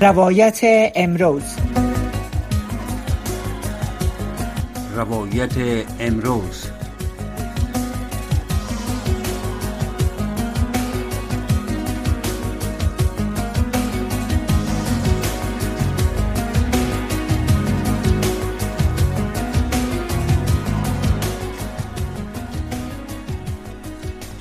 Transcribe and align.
روایت 0.00 0.60
امروز. 0.94 1.42
روایت 4.96 5.84
امروز. 6.00 6.66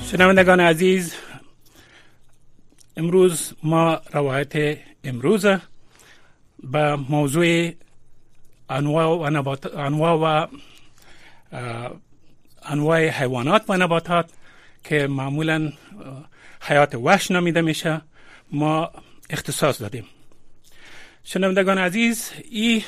شنوندگان 0.04 0.60
عزیز 0.60 1.16
امروز 2.98 3.54
ما 3.64 4.02
روایت 4.14 4.78
امروز 5.06 5.46
به 6.64 6.96
موضوع 6.96 7.72
انواع 8.70 10.16
و, 10.16 10.48
انواع 12.64 13.08
حیوانات 13.08 13.64
و 13.70 13.78
نباتات 13.78 14.30
که 14.84 15.08
معمولا 15.08 15.72
حیات 16.62 16.96
وحش 16.96 17.32
نامیده 17.32 17.62
میشه 17.62 18.02
ما 18.52 18.92
اختصاص 19.30 19.82
دادیم. 19.82 20.06
شنوندگان 21.24 21.78
عزیز 21.78 22.32
این 22.52 22.84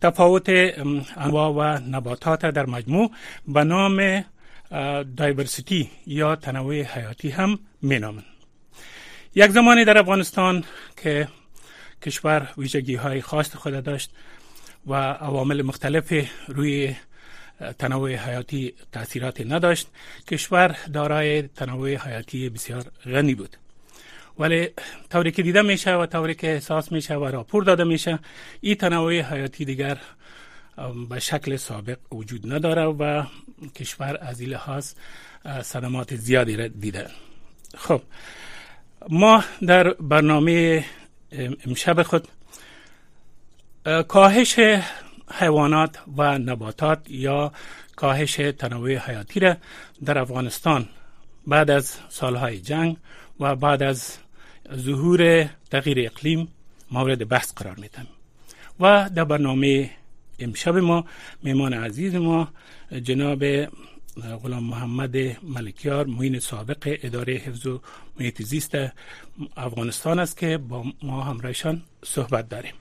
تفاوت 0.00 0.48
انواع 1.16 1.48
و 1.50 1.80
نباتات 1.90 2.46
در 2.46 2.66
مجموع 2.66 3.10
به 3.48 3.64
نام 3.64 4.24
دایورسیتی 5.16 5.90
یا 6.06 6.36
تنوع 6.36 6.82
حیاتی 6.82 7.30
هم 7.30 7.58
مینامند. 7.82 8.33
یک 9.36 9.50
زمانی 9.50 9.84
در 9.84 9.98
افغانستان 9.98 10.64
که 11.02 11.28
کشور 12.02 12.48
ویژگی 12.58 12.94
های 12.94 13.20
خاص 13.20 13.56
خود 13.56 13.84
داشت 13.84 14.10
و 14.86 14.94
عوامل 14.94 15.62
مختلف 15.62 16.12
روی 16.48 16.94
تنوع 17.78 18.14
حیاتی 18.14 18.74
تاثیرات 18.92 19.40
نداشت 19.40 19.88
کشور 20.28 20.76
دارای 20.92 21.42
تنوع 21.42 21.94
حیاتی 21.94 22.48
بسیار 22.48 22.84
غنی 23.04 23.34
بود. 23.34 23.56
ولی 24.38 24.68
طوری 25.10 25.32
که 25.32 25.42
دیده 25.42 25.62
میشه 25.62 25.94
و 25.94 26.06
طوری 26.06 26.34
که 26.34 26.52
احساس 26.54 26.92
میشه 26.92 27.14
و 27.14 27.24
راپور 27.24 27.64
داده 27.64 27.84
میشه 27.84 28.18
این 28.60 28.74
تنوع 28.74 29.20
حیاتی 29.20 29.64
دیگر 29.64 29.98
به 31.10 31.20
شکل 31.20 31.56
سابق 31.56 31.98
وجود 32.12 32.52
نداره 32.52 32.82
و 32.82 33.24
کشور 33.74 34.18
از 34.20 34.40
این 34.40 34.50
لحاظ 34.50 34.92
صدمات 35.62 36.14
زیادی 36.16 36.56
را 36.56 36.68
دیده. 36.68 37.06
خب 37.76 38.02
ما 39.08 39.44
در 39.66 39.92
برنامه 39.92 40.84
امشب 41.66 42.02
خود 42.02 42.28
کاهش 44.08 44.58
حیوانات 45.32 45.98
و 46.16 46.38
نباتات 46.38 47.10
یا 47.10 47.52
کاهش 47.96 48.34
تنوع 48.34 48.96
حیاتی 48.96 49.40
را 49.40 49.56
در 50.04 50.18
افغانستان 50.18 50.88
بعد 51.46 51.70
از 51.70 51.96
سالهای 52.08 52.58
جنگ 52.58 52.96
و 53.40 53.56
بعد 53.56 53.82
از 53.82 54.18
ظهور 54.74 55.48
تغییر 55.70 56.06
اقلیم 56.06 56.48
مورد 56.90 57.28
بحث 57.28 57.52
قرار 57.54 57.76
میدم 57.76 58.06
و 58.80 59.10
در 59.14 59.24
برنامه 59.24 59.90
امشب 60.38 60.76
ما 60.76 61.04
میمان 61.42 61.74
عزیز 61.74 62.14
ما 62.14 62.48
جناب 63.02 63.44
غلام 64.42 64.64
محمد 64.64 65.16
ملکیار 65.42 66.06
معین 66.06 66.38
سابق 66.38 66.98
اداره 67.02 67.32
حفظ 67.34 67.66
و 67.66 67.80
محیط 68.20 68.42
زیست 68.42 68.74
افغانستان 69.56 70.18
است 70.18 70.36
که 70.36 70.58
با 70.58 70.84
ما 71.02 71.22
همراهشان 71.22 71.82
صحبت 72.04 72.48
داریم. 72.48 72.74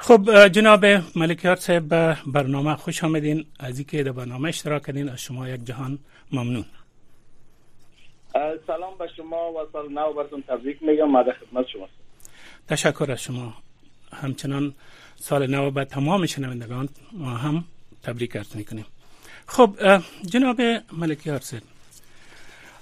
خب 0.00 0.48
جناب 0.48 0.84
ملکیار 1.16 1.56
صاحب 1.56 1.88
به 1.88 2.16
برنامه 2.26 2.76
خوش 2.76 3.04
آمدین. 3.04 3.46
از 3.58 3.78
اینکه 3.78 4.02
در 4.02 4.12
برنامه 4.12 4.48
اشتراک 4.48 4.86
کردین 4.86 5.08
از 5.08 5.20
شما 5.20 5.48
یک 5.48 5.64
جهان 5.64 5.98
ممنون. 6.32 6.64
سلام 8.66 8.98
به 8.98 9.08
شما 9.16 9.52
و 9.52 9.56
سال 9.72 9.92
نو 9.92 10.12
براتون 10.12 10.42
تبریک 10.42 10.82
میگم. 10.82 11.10
ماده 11.10 11.32
خدمت 11.32 11.66
شما. 11.68 11.88
تشکر 12.68 13.12
از 13.12 13.22
شما. 13.22 13.54
همچنان 14.12 14.74
سال 15.16 15.46
نو 15.46 15.70
به 15.70 15.84
تمام 15.84 16.26
شنوندگان 16.26 16.88
ما 17.12 17.30
هم 17.30 17.64
تبریک 18.02 18.36
ارز 18.36 18.56
می‌کنیم. 18.56 18.86
خب 19.48 19.70
جناب 20.26 20.60
ملکی 20.92 21.30
ارسل 21.30 21.60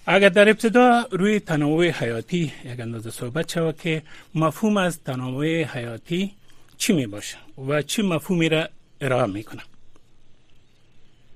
اگر 0.06 0.28
در 0.28 0.48
ابتدا 0.48 1.04
روی 1.10 1.40
تنوع 1.40 1.88
حیاتی 1.88 2.52
یک 2.64 2.80
اندازه 2.80 3.10
صحبت 3.10 3.52
شود 3.52 3.76
که 3.76 4.02
مفهوم 4.34 4.76
از 4.76 5.02
تنوع 5.04 5.62
حیاتی 5.62 6.32
چی 6.78 6.92
می 6.92 7.06
باشه 7.06 7.36
و 7.68 7.82
چی 7.82 8.02
مفهومی 8.02 8.48
را 8.48 8.68
ارائه 9.00 9.26
می‌کنه 9.26 9.62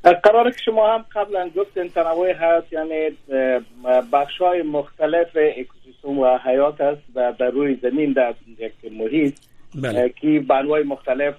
قرار 0.03 0.51
که 0.51 0.59
شما 0.65 0.95
هم 0.95 1.05
قبلا 1.15 1.51
گفتین 1.57 1.89
تنوع 1.89 2.33
حیات 2.33 2.73
یعنی 2.73 3.17
بخش 4.13 4.39
های 4.39 4.63
مختلف 4.63 5.29
اکوسیستم 5.35 6.19
و 6.19 6.39
حیات 6.39 6.81
است 6.81 7.03
در 7.39 7.51
روی 7.51 7.79
زمین 7.83 8.13
در 8.13 8.35
یک 8.59 8.93
محیط. 8.93 9.35
بله. 9.75 10.09
که 10.09 10.41
به 10.49 10.55
انواع 10.55 10.83
مختلف 10.83 11.35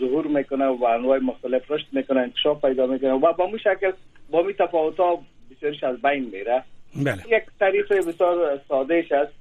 ظهور 0.00 0.26
می‌کنه 0.26 0.66
و 0.66 0.84
انواع 0.84 1.18
مختلف 1.18 1.70
رشد 1.70 1.86
می‌کنه 1.92 2.20
انکشاف 2.20 2.64
پیدا 2.64 2.86
می‌کنه 2.86 3.12
و 3.12 3.32
با 3.32 3.46
مو 3.46 3.58
شکل 3.58 3.92
با 4.30 4.42
می 4.42 4.54
تفاوت 4.54 4.96
ها 5.00 5.22
بسیارش 5.50 5.84
از 5.84 6.02
بین 6.02 6.24
میره 6.24 6.62
بله. 6.96 7.22
یک 7.28 7.42
تعریف 7.60 7.92
بسیار 7.92 8.60
ساده 8.68 9.06
است 9.10 9.32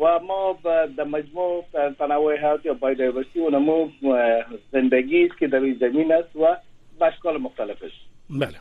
و 0.00 0.18
ما 0.26 0.58
در 0.96 1.04
مجموع 1.04 1.64
تنوع 1.98 2.36
حیات 2.36 2.66
یا 2.66 2.74
بایودایورسیتی 2.74 3.40
و 3.40 3.50
نمو 3.50 3.88
زندگی 4.72 5.24
است 5.24 5.38
که 5.38 5.46
در 5.46 5.60
زمین 5.80 6.12
است 6.12 6.36
و 6.36 6.56
به 6.98 7.06
اشکال 7.06 7.36
مختلف 7.36 7.82
است 7.82 7.94
بله 8.30 8.58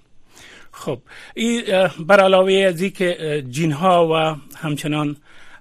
خب 0.72 1.00
این 1.36 1.62
بر 2.08 2.20
علاوه 2.20 2.54
از 2.54 2.84
که 2.84 3.44
جین 3.50 3.72
ها 3.72 4.08
و 4.08 4.36
همچنان 4.58 5.16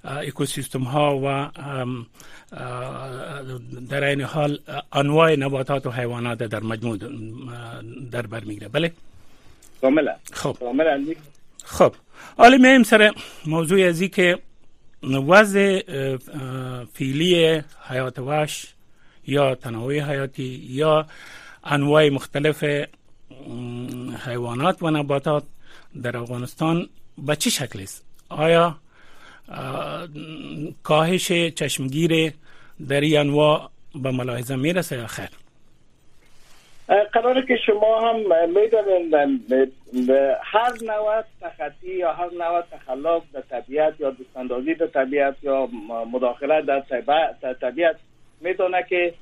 اکوسیستم 0.05 0.83
ها 0.83 1.21
و 1.25 1.51
در 3.91 4.05
این 4.05 4.21
حال 4.21 4.59
انواع 4.93 5.37
نباتات 5.37 5.87
و 5.87 5.91
حیوانات 5.91 6.39
در 6.39 6.61
مجموع 6.61 6.99
در 8.11 8.23
بر 8.23 8.45
می‌گیره. 8.45 8.69
بله؟ 8.69 8.93
کاملا 9.81 10.17
خب. 10.33 10.57
کاملا 10.61 11.05
خب. 11.65 11.95
حالا 12.37 12.57
میم 12.57 12.83
سر 12.83 13.13
موضوع 13.47 13.89
ازی 13.89 14.09
که 14.09 14.39
وضع 15.29 15.83
فیلی 16.95 17.63
حیات 17.89 18.19
وحش 18.19 18.75
یا 19.27 19.55
تنوع 19.55 19.99
حیاتی 20.01 20.67
یا 20.71 21.07
انواع 21.65 22.09
مختلف 22.09 22.65
حیوانات 24.27 24.83
و 24.83 24.91
نباتات 24.91 25.45
در 26.03 26.17
افغانستان 26.17 26.89
به 27.19 27.37
چه 27.37 27.51
شکل 27.51 27.81
است؟ 27.83 28.05
آیا 28.29 28.79
کاهش 30.83 31.33
چشمگیر 31.33 32.33
در 32.89 33.01
این 33.01 33.19
انواع 33.19 33.71
به 34.03 34.11
ملاحظه 34.11 34.57
می‌رسه 34.57 34.97
یا 34.97 35.07
خیر 35.07 35.29
قراره 37.13 37.47
که 37.47 37.57
شما 37.67 38.11
هم 38.11 38.17
می‌دونید 38.49 39.15
هر 40.43 40.73
نوع 40.83 41.23
تخطی 41.41 41.95
یا 41.95 42.13
هر 42.13 42.31
نوع 42.39 42.63
تخلاف 42.63 43.23
در 43.33 43.41
طبیعت 43.41 44.01
یا 44.01 44.11
دوستاندازی 44.11 44.75
در 44.75 44.87
طبیعت 44.87 45.35
یا 45.43 45.69
مداخله 46.13 46.63
در 46.63 47.55
طبیعت 47.61 47.97
می‌تونه 48.41 48.87
که 48.89 49.15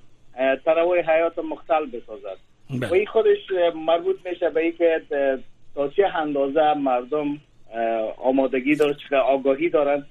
تنوع 0.65 1.01
حیات 1.01 1.39
مختل 1.39 1.87
بسازد 1.87 2.39
بله. 2.71 2.89
و 2.89 2.95
این 2.95 3.07
خودش 3.07 3.39
مربوط 3.75 4.17
میشه 4.25 4.51
به 4.51 4.61
اینکه 4.61 5.03
تا 5.75 5.89
چه 5.89 6.07
اندازه 6.07 6.75
مردم 6.75 7.39
آمادگی 8.17 8.75
دارن 8.77 8.95
چه 9.11 9.17
آگاهی 9.17 9.69
دارن 9.69 10.07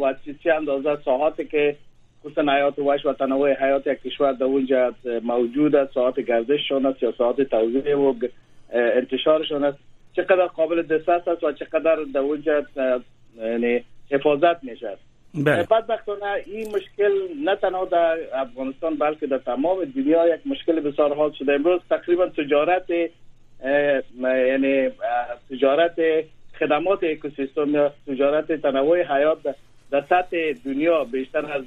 و 0.00 0.14
چه 0.44 0.54
اندازه 0.54 0.96
ساعاتی 1.04 1.44
که 1.44 1.76
خصوصا 2.20 2.42
حیات 2.42 2.78
وحش 2.78 3.06
و 3.06 3.12
تنوع 3.12 3.52
حیات 3.52 3.86
یک 3.86 4.02
کشور 4.02 4.32
در 4.32 4.44
اونجا 4.44 4.94
موجود 5.22 5.76
است. 5.76 5.94
ساعت 5.94 6.20
گردششان 6.20 6.86
است 6.86 7.02
یا 7.02 7.12
ساعت 7.18 7.42
توزیع 7.42 7.96
و 7.96 8.14
انتشارشان 8.72 9.64
است. 9.64 9.78
چقدر 10.16 10.46
قابل 10.46 10.82
دسترس 10.82 11.28
است 11.28 11.44
و 11.44 11.52
چقدر 11.52 11.96
در 12.14 12.20
اونجا 12.20 12.64
یعنی 13.36 13.84
حفاظت 14.10 14.64
میشه. 14.64 14.96
بله. 15.34 15.62
بدبختانه 15.62 16.42
این 16.46 16.68
مشکل 16.68 17.12
نه 17.44 17.56
تنها 17.56 17.84
در 17.84 18.18
افغانستان 18.34 18.94
بلکه 18.94 19.26
در 19.26 19.38
تمام 19.38 19.84
دنیا 19.84 20.34
یک 20.34 20.40
مشکل 20.46 20.80
بسیار 20.80 21.14
حال 21.14 21.32
شده. 21.38 21.52
امروز 21.52 21.80
تقریبا 21.90 22.26
تجارت 22.26 22.90
یعنی 24.20 24.90
تجارت 25.50 25.94
خدمات 26.62 27.04
اکوسیستم 27.04 27.74
یا 27.74 27.92
تجارت 28.06 28.52
تنوع 28.52 29.02
حیات 29.02 29.38
در 29.90 30.04
سطح 30.08 30.52
دنیا 30.64 31.04
بیشتر 31.04 31.52
از 31.52 31.62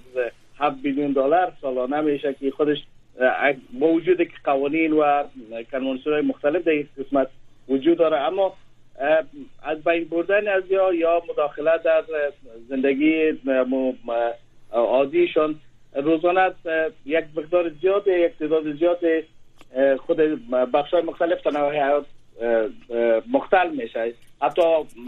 7 0.60 0.82
بیلیون 0.82 1.12
دلار 1.12 1.52
سالانه 1.62 2.02
میشه 2.02 2.36
که 2.40 2.52
خودش 2.52 2.78
با 3.80 3.88
وجود 3.88 4.18
که 4.18 4.34
قوانین 4.44 4.94
و 4.94 5.24
کنوانسیون 5.72 6.22
مختلف 6.22 6.64
در 6.64 6.72
این 6.72 6.88
قسمت 6.98 7.28
وجود 7.70 7.98
داره 7.98 8.18
اما 8.18 8.54
از 9.64 9.84
بین 9.84 10.04
بردن 10.04 10.48
از 10.48 10.64
یا 10.70 10.94
یا 10.94 11.22
مداخله 11.30 11.78
در 11.86 12.04
زندگی 12.70 13.34
عادیشان 14.72 15.56
روزانه 15.96 16.52
یک 17.06 17.26
مقدار 17.36 17.70
زیاد 17.82 18.08
یک 18.08 18.32
تعداد 18.40 18.74
زیاد 18.74 19.00
خود 19.98 20.18
بخش 20.74 20.94
های 20.94 21.04
مختلف 21.04 21.42
تنوع 21.42 21.72
حیات 21.72 22.06
مختل 23.32 23.70
میشه. 23.70 24.14
حتی 24.42 24.62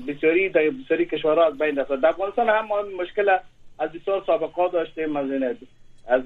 بسیاری 0.08 0.50
در 0.50 0.70
بسیاری 0.70 1.06
کشورها 1.06 1.46
از 1.46 1.58
بین 1.58 1.76
رفته 1.76 1.96
در 1.96 2.10
افغانستان 2.10 2.50
هم 2.50 2.68
مشکل 3.02 3.38
از 3.80 3.92
بسیار 3.92 4.24
سابقه 4.28 4.70
داشتیم 4.74 5.16
از 5.16 5.32
از 6.08 6.22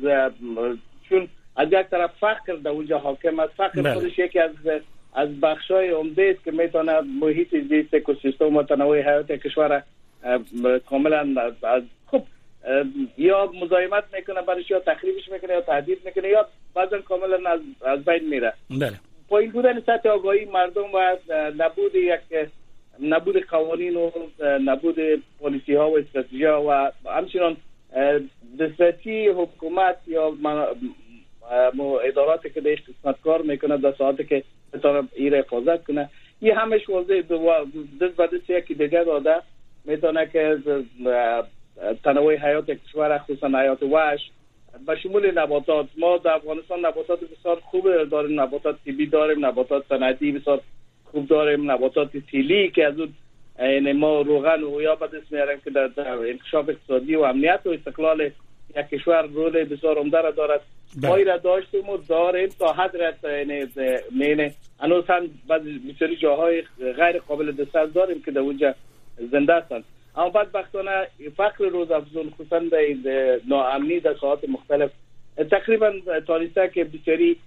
چون 1.10 1.28
از 1.56 1.68
یک 1.72 1.88
طرف 1.88 2.12
فقر 2.20 2.54
در 2.64 2.70
اونجا 2.70 3.00
حاکم 3.00 3.40
است. 3.40 3.54
فقر 3.54 3.82
بله. 3.82 3.94
خودش 3.94 4.20
یکی 4.20 4.40
از 4.40 4.52
از 5.14 5.40
بخش 5.40 5.72
های 5.72 5.90
عمده 5.90 6.34
است 6.36 6.46
که 6.46 6.52
می‌تونه 6.52 7.02
محیط 7.22 7.56
زیست 7.70 7.94
اکوسیستم 7.94 8.58
و 8.58 8.64
تنوع 8.64 9.02
حیات 9.02 9.32
کشور 9.32 9.84
کاملا 10.90 11.52
از 11.64 11.84
خب 12.08 12.24
یا 13.18 13.52
مزاحمت 13.62 14.04
می‌کنه 14.14 14.42
برش 14.42 14.72
یا 14.72 14.80
تخریبش 14.80 15.30
می‌کنه 15.32 15.54
یا 15.54 15.62
تهدید 15.62 15.98
می‌کنه 16.06 16.28
یا 16.28 16.48
بعضا 16.76 16.98
کاملا 17.02 17.50
از, 17.50 17.60
از 17.86 18.06
بین 18.06 18.30
میره. 18.30 18.54
بله. 18.70 19.00
پایین 19.30 19.52
بودن 19.52 19.80
سطح 19.80 20.10
آگاهی 20.10 20.46
مردم 20.46 20.94
و 20.94 21.18
نبود 21.58 21.96
یک 21.96 22.50
نبود 23.02 23.46
قوانین 23.46 23.96
و 23.96 24.12
نبود 24.42 24.96
پلیسی 25.40 25.74
ها 25.76 25.92
و 25.92 25.98
استراتژی 25.98 26.46
ها 26.46 26.64
و 26.64 26.92
همچنان 27.12 27.58
دسترسی 28.60 29.28
حکومت 29.28 29.98
یا 30.08 30.34
اداراتی 32.04 32.50
که 32.50 32.62
در 32.62 32.72
قسمت 32.72 33.22
کار 33.24 33.42
می‌کنه 33.42 33.78
در 33.78 33.94
ساعتی 33.98 34.24
که 34.24 34.44
بتونه 34.74 35.08
این 35.16 35.34
حفاظت 35.34 35.84
کنه. 35.84 36.10
این 36.40 36.56
همش 36.56 36.90
واضح 36.90 37.22
دست 38.02 38.16
به 38.16 38.28
دست 38.28 38.50
یکی 38.50 38.74
دیگه 38.74 39.04
داده. 39.04 39.36
می‌تونه 39.86 40.30
که 40.34 40.58
تنوع 42.04 42.36
حیات 42.36 42.72
کشور 42.72 43.18
خصوصا 43.18 43.48
حیات 43.48 43.84
وحش 43.84 44.32
به 44.88 44.96
شمول 44.96 45.40
نباتات. 45.40 45.88
ما 45.98 46.18
در 46.18 46.34
افغانستان 46.34 46.86
نباتات 46.86 47.20
بسیار 47.20 47.60
خوب 47.60 48.04
داریم 48.04 48.42
نباتات 48.42 48.76
طبی 48.86 49.06
داریم 49.06 49.46
نباتات 49.46 49.84
صنعتی 49.90 50.32
بسیار 50.32 50.62
خوب 51.12 51.28
داریم 51.28 51.72
نباتات 51.72 52.18
تیلی 52.18 52.72
که 52.72 52.86
از 52.86 53.00
اون 53.00 53.14
یعنی 53.60 53.94
ما 53.94 54.22
روغن 54.22 54.64
و 54.64 54.82
یا 54.82 54.96
به 54.96 55.08
دست 55.08 55.32
میاریم 55.32 55.60
که 55.64 55.70
در, 55.70 55.88
در 55.88 56.08
انکشاف 56.08 56.70
اقتصادی 56.70 57.16
و 57.16 57.22
امنیت 57.22 57.60
و 57.66 57.70
استقلال 57.70 58.22
یک 58.78 58.90
کشور 58.92 59.22
رول 59.22 59.64
بسیار 59.64 59.98
عمده 59.98 60.22
را 60.22 60.32
دارد. 60.32 60.62
ما 61.02 61.16
را 61.16 61.38
داشتیم 61.38 61.90
و 61.90 61.98
داریم 61.98 62.50
تا 62.60 62.74
حد 62.74 62.98
رس 62.98 63.16
یعنی 63.24 64.52
هنوز 64.80 65.04
هم 65.08 65.30
بسیاری 65.90 66.16
جاهای 66.16 66.64
غیر 66.98 67.20
قابل 67.20 67.52
دست 67.52 67.94
داریم 67.94 68.22
که 68.22 68.32
در 68.32 68.40
اونجا 68.40 68.76
زنده 69.32 69.54
هستند. 69.54 69.84
اما 70.16 70.30
بدبختانه 70.30 71.08
فقر 71.38 71.66
روز 71.66 71.92
افزون 71.92 72.30
خصوصا 72.30 72.60
در 72.60 73.40
ناامنی 73.48 74.00
در 74.00 74.16
ساعت 74.22 74.50
مختلف. 74.50 74.92
تقریبا 75.52 75.92
تانسته 76.28 76.72
که 76.74 76.84
بسیاری 76.84 77.38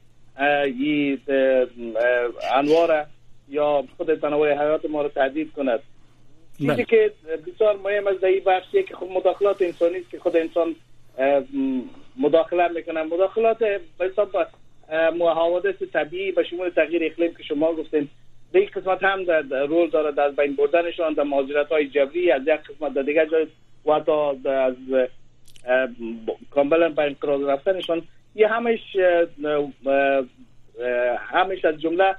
انوار 2.55 3.07
یا 3.55 3.85
خود 3.97 4.15
تنوع 4.15 4.53
حیات 4.53 4.85
ما 4.85 5.03
رو 5.03 5.09
تهدید 5.09 5.53
کند 5.53 5.81
چیزی 6.59 6.69
بله. 6.69 6.85
که 6.85 7.13
بسیار 7.47 7.77
مهم 7.85 8.07
از 8.07 8.25
این 8.25 8.45
بخشیه 8.47 8.83
که 8.83 8.95
خود 8.95 9.11
مداخلات 9.11 9.63
انسانی 9.63 9.99
است 9.99 10.11
که 10.11 10.19
خود 10.19 10.37
انسان 10.37 10.75
مداخله 12.17 12.69
می‌کنه 12.69 13.03
مداخلات 13.03 13.59
به 13.59 13.81
حساب 14.13 14.37
حوادث 15.21 15.83
طبیعی 15.93 16.33
به 16.33 16.45
شمول 16.45 16.69
تغییر 16.69 17.05
اقلیم 17.05 17.35
که 17.35 17.43
شما 17.43 17.73
گفتین 17.73 18.09
در 18.53 18.61
یک 18.61 18.73
قسمت 18.73 19.03
هم 19.03 19.25
در 19.25 19.67
رول 19.67 19.91
دارد 19.91 20.19
از 20.19 20.37
بین 20.37 20.57
بردنشان 20.57 21.13
در 21.13 21.23
مهاجرت 21.23 21.69
های 21.69 21.89
جبری 21.89 22.31
از 22.31 22.43
یک 22.43 22.49
قسمت 22.49 22.95
در 22.95 23.03
دیگر 23.03 23.27
جای 23.27 23.47
و 23.85 23.91
از 23.91 24.75
کاملا 26.51 26.89
به 26.89 27.03
انقراض 27.03 27.43
رفتنشان 27.43 28.03
یه 28.35 28.49
همش 28.49 28.97
همش 31.19 31.65
از 31.65 31.81
جمله 31.81 32.15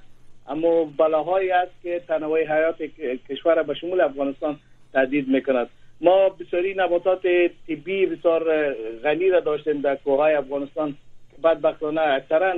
اما 0.48 0.84
بلاهایی 0.98 1.52
است 1.52 1.72
که 1.84 2.02
تنوع 2.08 2.44
حیات 2.44 2.82
کشور 3.30 3.64
به 3.64 3.74
شمول 3.74 4.02
افغانستان 4.02 4.60
تهدید 4.94 5.28
می‌کند. 5.28 5.70
ما 6.02 6.30
بسیاری 6.30 6.74
نباتات 6.78 7.22
طبی 7.68 8.06
بسیار 8.06 8.74
غنی 9.04 9.30
را 9.30 9.40
داشتیم 9.40 9.82
در 9.82 9.96
کوههای 9.96 10.34
افغانستان. 10.34 10.96
بدبختانه 11.44 12.02
اکثرا 12.02 12.56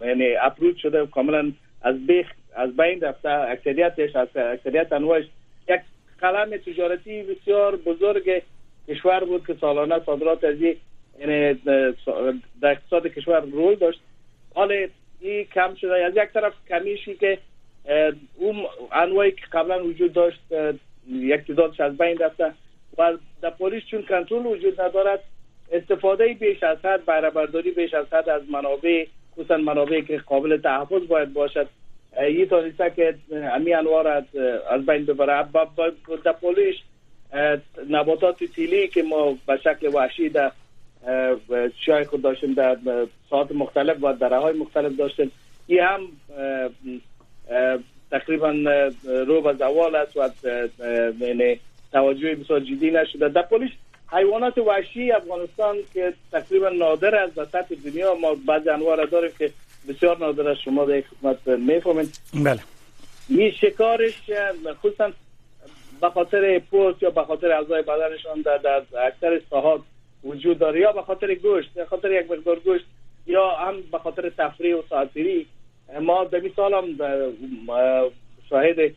یعنی 0.00 0.36
اپروچ 0.40 0.76
شده 0.82 1.06
کاملا 1.06 1.52
از 1.82 2.06
بیخ 2.06 2.26
از 2.56 2.76
بین 2.76 3.00
رفته. 3.00 3.30
اکثریتش 3.30 4.16
از 4.16 4.28
اکثریت 4.36 4.92
انواعش 4.92 5.24
یک 5.68 5.80
قلم 6.20 6.56
تجارتی 6.56 7.22
بسیار 7.22 7.76
بزرگ 7.76 8.42
کشور 8.88 9.24
بود 9.24 9.46
که 9.46 9.54
سالانه 9.60 10.00
صادرات 10.06 10.44
از 10.44 10.56
یعنی 11.20 11.54
در 12.62 12.70
اقتصاد 12.70 13.06
کشور 13.06 13.40
رول 13.40 13.74
داشت. 13.74 14.00
حال 14.54 14.88
این 15.20 15.44
کم 15.44 15.74
شده. 15.74 16.04
از 16.04 16.12
یک 16.16 16.32
طرف 16.34 16.52
کمیشی 16.68 17.14
که 17.14 17.38
اون 18.36 18.66
انواعی 18.92 19.32
که 19.32 19.46
قبلا 19.52 19.84
وجود 19.84 20.12
داشت 20.12 20.40
یک 21.08 21.46
تعدادش 21.46 21.80
از 21.80 21.98
بین 21.98 22.18
رفته 22.18 22.52
و 22.98 23.12
در 23.42 23.50
پلیس 23.50 23.82
چون 23.90 24.02
کنترل 24.02 24.46
وجود 24.46 24.80
ندارد 24.80 25.20
استفاده 25.72 26.34
بیش 26.34 26.62
از 26.62 26.78
حد 26.84 27.04
بهره 27.04 27.30
برداری 27.30 27.70
بیش 27.70 27.94
از 27.94 28.06
حد 28.12 28.28
از 28.28 28.42
منابع 28.50 29.06
خصوصا 29.32 29.56
منابعی 29.56 30.02
که 30.02 30.18
قابل 30.18 30.56
تحفظ 30.56 31.06
باید 31.06 31.32
باشد. 31.32 31.68
این 32.18 32.48
تانسته 32.48 32.92
که 32.96 33.14
امی 33.32 33.74
انوار 33.74 34.08
از 34.70 34.86
بین 34.86 35.04
ببره. 35.04 35.48
در 36.24 36.32
پولیش 36.32 36.76
نباتات 37.90 38.44
تیلی 38.44 38.88
که 38.88 39.02
ما 39.02 39.36
به 39.46 39.56
شکل 39.56 39.94
وحشی 39.94 40.28
در 40.28 40.52
شای 41.86 42.04
خود 42.04 42.22
داشتیم 42.22 42.54
در 42.54 42.76
ساعت 43.30 43.52
مختلف 43.52 44.04
و 44.04 44.12
دره 44.12 44.38
های 44.38 44.58
مختلف 44.58 44.96
داشتیم. 44.96 45.32
این 45.66 45.80
هم 45.80 46.00
تقریبا 48.10 48.50
رو 49.04 49.40
به 49.40 49.52
زوال 49.52 49.96
است 49.96 50.16
و 50.16 50.30
یعنی 51.20 51.60
توجه 51.92 52.34
بسیار 52.34 52.60
جدی 52.60 52.90
نشده. 52.90 53.28
در 53.28 53.42
پولیش 53.42 53.70
حیوانات 54.12 54.58
وحشی 54.58 55.12
افغانستان 55.12 55.76
که 55.94 56.12
تقریبا 56.32 56.68
نادر 56.68 57.14
است 57.14 57.34
در 57.34 57.44
سطح 57.44 57.74
دنیا 57.84 58.14
ما 58.14 58.36
بعض 58.46 58.68
انواع 58.68 59.06
داریم 59.06 59.30
که 59.38 59.50
بسیار 59.88 60.18
نادر 60.18 60.48
است. 60.48 60.60
شما 60.60 60.84
در 60.84 61.00
خدمت 61.00 61.48
می‌فهمید 61.48 62.18
بله. 62.44 62.60
این 63.28 63.50
شکارش 63.50 64.30
خصوصا 64.82 65.12
به 66.00 66.10
خاطر 66.10 66.58
پوست 66.58 67.02
یا 67.02 67.10
به 67.10 67.22
خاطر 67.24 67.52
اعضای 67.52 67.82
بدنشان 67.82 68.40
در, 68.40 68.58
در 68.58 68.82
اکثر 69.06 69.40
ساحات 69.50 69.80
وجود 70.24 70.58
داره 70.58 70.80
یا 70.80 70.92
به 70.92 71.02
خاطر 71.02 71.34
گوشت 71.34 71.74
به 71.74 71.84
خاطر 71.84 72.12
یک 72.12 72.30
مقدار 72.30 72.58
گوشت 72.58 72.84
یا 73.26 73.50
هم 73.50 73.74
به 73.92 73.98
خاطر 73.98 74.30
تفریح 74.38 74.76
و 74.76 74.82
ساعتری 74.88 75.46
ما 76.00 76.24
به 76.24 76.40
مثال 76.40 76.74
هم 76.74 76.96
شاهد 78.50 78.94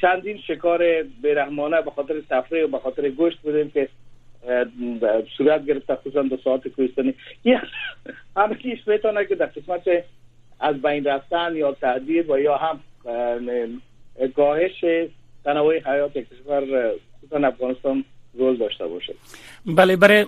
چندین 0.00 0.38
شکار 0.38 1.02
بیرحمانه 1.02 1.82
به 1.82 1.90
خاطر 1.90 2.14
تفریح 2.30 2.64
و 2.64 2.68
به 2.68 2.78
خاطر 2.78 3.08
گوشت 3.08 3.38
بودیم 3.38 3.70
که 3.70 3.88
صورت 5.36 5.66
گرفته 5.66 5.94
خصوصا 5.94 6.22
دو 6.22 6.36
ساعت 6.36 6.68
کوهستانی. 6.68 7.14
همه 8.36 8.54
کیش 8.54 8.88
می‌تونه 8.88 9.24
که 9.24 9.34
در 9.34 9.46
قسمت 9.46 10.04
از 10.60 10.82
بین 10.82 11.04
رفتن 11.04 11.56
یا 11.56 11.72
تهدید 11.72 12.30
و 12.30 12.38
یا 12.38 12.56
هم 12.56 12.80
گاهش 14.36 14.84
تنوع 15.44 15.78
حیات 15.78 16.18
کشور 16.18 16.92
خصوصا 17.18 17.46
افغانستان 17.46 18.04
رول 18.38 18.56
داشته 18.56 18.86
باشه. 18.86 19.14
بله 19.66 19.96
برای 19.96 20.26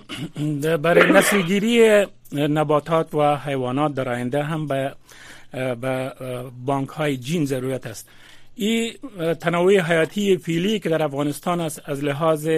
برای 0.82 1.12
نسلگیری 1.12 2.06
نباتات 2.32 3.14
و 3.14 3.36
حیوانات 3.36 3.94
در 3.94 4.08
آینده 4.08 4.42
هم 4.42 4.66
به 4.66 4.92
به 5.52 6.12
بانک 6.66 6.88
های 6.88 7.16
جین 7.16 7.44
ضرورت 7.44 7.86
است. 7.86 8.10
این 8.54 8.92
تنوع 9.40 9.80
حیاتی 9.80 10.36
فیلی 10.36 10.78
که 10.78 10.88
در 10.88 11.02
افغانستان 11.02 11.60
است 11.60 11.82
از 11.86 12.04
لحاظ 12.04 12.48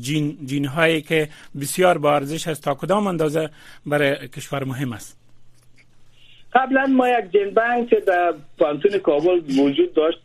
جین, 0.00 0.38
جین 0.46 0.64
هایی 0.64 1.02
که 1.02 1.28
بسیار 1.60 1.98
با 1.98 2.14
ارزش 2.14 2.48
است 2.48 2.62
تا 2.64 2.74
کدام 2.74 3.06
اندازه 3.06 3.50
برای 3.86 4.28
کشور 4.28 4.64
مهم 4.64 4.92
است؟ 4.92 5.18
قبلا 6.52 6.86
ما 6.86 7.08
یک 7.08 7.32
جین 7.32 7.54
بانک 7.54 7.94
در 8.06 8.34
پانتون 8.58 8.98
کابل 8.98 9.40
وجود 9.58 9.94
داشت 9.94 10.18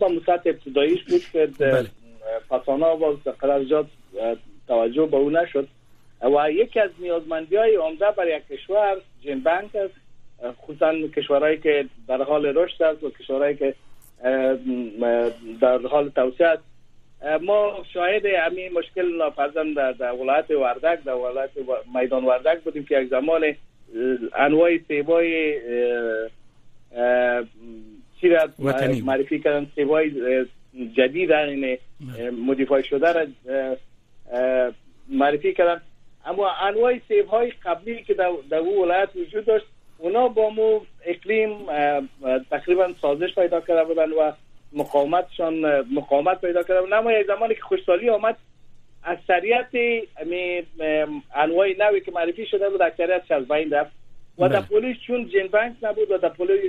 با 0.00 0.08
مساعد 0.08 0.40
ابتداییش 0.46 1.00
بود 1.08 1.22
که 1.32 1.48
پاسانا 2.48 2.96
باز 2.96 3.16
قدر 3.24 3.84
توجه 4.68 5.06
به 5.06 5.16
اون 5.16 5.36
نشد. 5.36 5.68
و 6.22 6.50
یکی 6.50 6.80
از 6.80 6.90
نیازمندی 6.98 7.56
های 7.56 7.76
عمده 7.76 8.10
برای 8.10 8.36
یک 8.36 8.48
کشور 8.48 8.96
جین 9.22 9.42
بانک 9.42 9.76
است. 9.76 9.94
خصوصا 10.56 10.92
کشورهایی 11.16 11.58
که 11.58 11.86
در 12.08 12.22
حال 12.22 12.46
رشد 12.46 12.82
است 12.82 13.02
و 13.02 13.10
کشورهایی 13.10 13.56
که 13.56 13.74
در 15.60 15.78
حال 15.78 16.08
توسعه 16.08 16.46
است. 16.46 16.62
ما 17.42 17.84
شاهد 17.94 18.26
همین 18.26 18.72
مشکل 18.72 19.16
ناپذیرم 19.16 19.74
در, 19.74 19.92
در 19.92 20.12
ولایت 20.12 20.50
وردک 20.50 21.04
در 21.04 21.14
ولایت 21.14 21.50
میدان 21.94 22.24
وردک 22.24 22.60
بودیم 22.60 22.84
که 22.84 23.00
یک 23.00 23.08
زمان 23.08 23.54
انواع 24.34 24.78
سیبای 24.88 25.60
چی 28.20 28.28
را 28.28 28.48
معرفی 29.04 29.38
کردن 29.38 29.66
سیبای 29.74 30.10
جدید 30.96 31.30
یعنی 31.30 31.78
مدیفای 32.46 32.84
شده 32.84 33.12
را 33.12 33.26
معرفی 35.08 35.52
کردن 35.52 35.80
اما 36.26 36.50
انواع 36.50 36.98
سیب 37.08 37.26
های 37.26 37.52
قبلی 37.64 38.02
که 38.02 38.14
در 38.50 38.56
او 38.56 38.82
ولایت 38.82 39.08
وجود 39.16 39.44
داشت 39.44 39.66
اونا 39.98 40.28
با 40.28 40.50
مو 40.50 40.80
اقلیم 41.04 41.66
تقریبا 42.50 42.92
سازش 43.02 43.34
پیدا 43.34 43.60
کرده 43.60 43.84
بودن 43.84 44.10
و 44.10 44.32
مقاومتشان 44.72 45.80
مقاومت 45.80 46.40
پیدا 46.40 46.62
کرده 46.62 46.80
بودن. 46.80 46.96
اما 46.96 47.12
یک 47.12 47.26
زمانی 47.26 47.54
که 47.54 47.60
خوشسالی 47.60 48.10
آمد 48.10 48.36
اکثریت 49.04 49.68
انواع 51.34 51.68
نوی 51.78 52.00
که 52.00 52.12
معرفی 52.12 52.46
شده 52.46 52.70
بود 52.70 52.82
اکثریت 52.82 53.30
از 53.30 53.48
بین 53.48 53.70
رفت. 53.70 53.92
و 54.38 54.48
در 54.48 54.60
بله. 54.60 54.68
پولیس 54.68 54.96
چون 55.06 55.28
جن 55.28 55.46
بانک 55.46 55.72
نبود 55.82 56.10
و 56.10 56.18
در 56.18 56.28
پولیس 56.28 56.60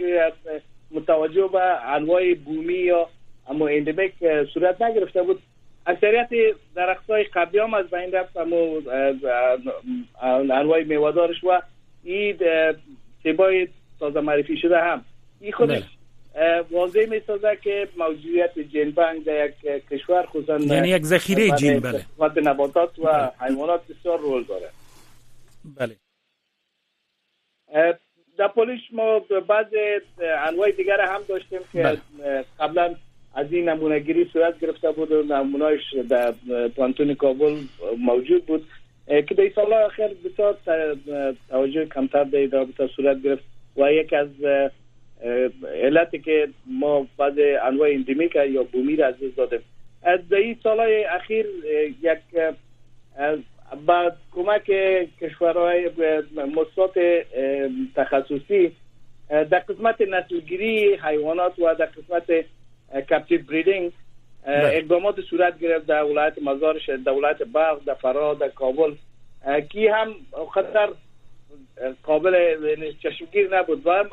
متوجه 0.91 1.47
به 1.47 1.61
انواع 1.93 2.33
بومی 2.33 2.73
یا 2.73 3.09
اما 3.47 3.67
اندمیک 3.67 4.13
صورت 4.53 4.81
نگرفته 4.81 5.23
بود 5.23 5.41
اکثریت 5.85 6.29
درخت 6.75 7.09
های 7.09 7.23
قبلی 7.23 7.59
هم 7.59 7.73
از 7.73 7.89
بین 7.89 8.11
رفت 8.11 8.37
اما 8.37 8.81
انواع 10.49 10.83
میوادارش 10.83 11.43
و 11.43 11.61
این 12.03 12.37
سیبای 13.23 13.67
تازه 13.99 14.19
معرفی 14.19 14.57
شده 14.57 14.79
هم 14.79 15.05
این 15.39 15.51
خودش 15.51 15.83
بله. 16.35 16.61
واضح 16.71 17.05
می 17.09 17.21
سازه 17.27 17.57
که 17.63 17.87
موجودیت 17.97 18.59
جین 18.59 18.91
بانک 18.91 19.23
در 19.23 19.45
یک 19.45 19.87
کشور 19.89 20.25
خصوصا 20.25 20.57
یعنی 20.57 20.89
یک 20.89 21.03
ذخیره 21.03 21.51
جین 21.51 21.79
بله 21.79 22.41
نباتات 22.43 22.99
و 22.99 23.03
بله. 23.03 23.31
حیوانات 23.39 23.81
بسیار 23.87 24.19
رول 24.19 24.43
داره 24.43 24.69
بله 25.77 25.95
در 28.37 28.47
پولیش 28.47 28.81
ما 28.91 29.19
بعض 29.47 29.65
انواع 30.47 30.71
دیگر 30.71 31.01
هم 31.01 31.21
داشتیم 31.27 31.59
که 31.73 31.83
بله. 31.83 32.45
قبلا 32.59 32.95
از 33.35 33.53
این 33.53 33.69
نمونه 33.69 33.99
گیری 33.99 34.29
صورت 34.33 34.59
گرفته 34.59 34.91
بود 34.91 35.11
و 35.11 35.23
نمونهش 35.23 35.95
در 36.09 36.33
پانتون 36.75 37.13
کابل 37.13 37.55
موجود 37.97 38.45
بود. 38.45 38.65
که 39.07 39.35
در 39.37 39.49
سال 39.55 39.73
آخر 39.73 40.09
بسیار 40.25 40.57
توجه 41.49 41.85
کمتر 41.85 42.23
در 42.23 42.45
رابطه 42.45 42.87
صورت 42.87 43.21
گرفت 43.23 43.43
و 43.77 43.93
یک 43.93 44.13
از 44.13 44.27
علتی 45.83 46.19
که 46.19 46.47
ما 46.65 47.07
بعض 47.17 47.33
انواع 47.63 47.89
اندمیک 47.89 48.35
یا 48.35 48.63
بومی 48.63 48.95
را 48.95 49.07
از 49.07 49.15
دادیم. 49.37 49.59
در 50.03 50.37
این 50.37 50.57
سال 50.63 50.79
اخیر 51.09 51.45
یک 52.01 52.19
با 53.87 54.11
کمک 54.31 54.71
کشورهای 55.21 55.89
مصرات 56.55 56.99
تخصصی 57.95 58.71
در 59.29 59.59
قسمت 59.59 60.01
نسلگیری 60.01 60.95
حیوانات 60.95 61.59
و 61.59 61.75
در 61.75 61.85
قسمت 61.85 62.45
کپتیو 63.01 63.43
بریدینگ. 63.43 63.91
اقدامات 64.47 65.21
صورت 65.21 65.59
گرفت 65.59 65.85
در 65.85 66.03
ولایت 66.03 66.33
مزارش 66.41 66.89
در 66.89 67.11
ولایت 67.11 67.37
بلخ 67.53 67.85
در 67.85 67.93
فرا 67.93 68.33
در 68.33 68.49
کابل 68.49 68.93
کی 69.69 69.87
هم 69.87 70.15
خطر 70.53 70.89
قابل 72.03 72.61
چشمگیر 73.03 73.57
نبود 73.57 73.81
و 73.85 74.03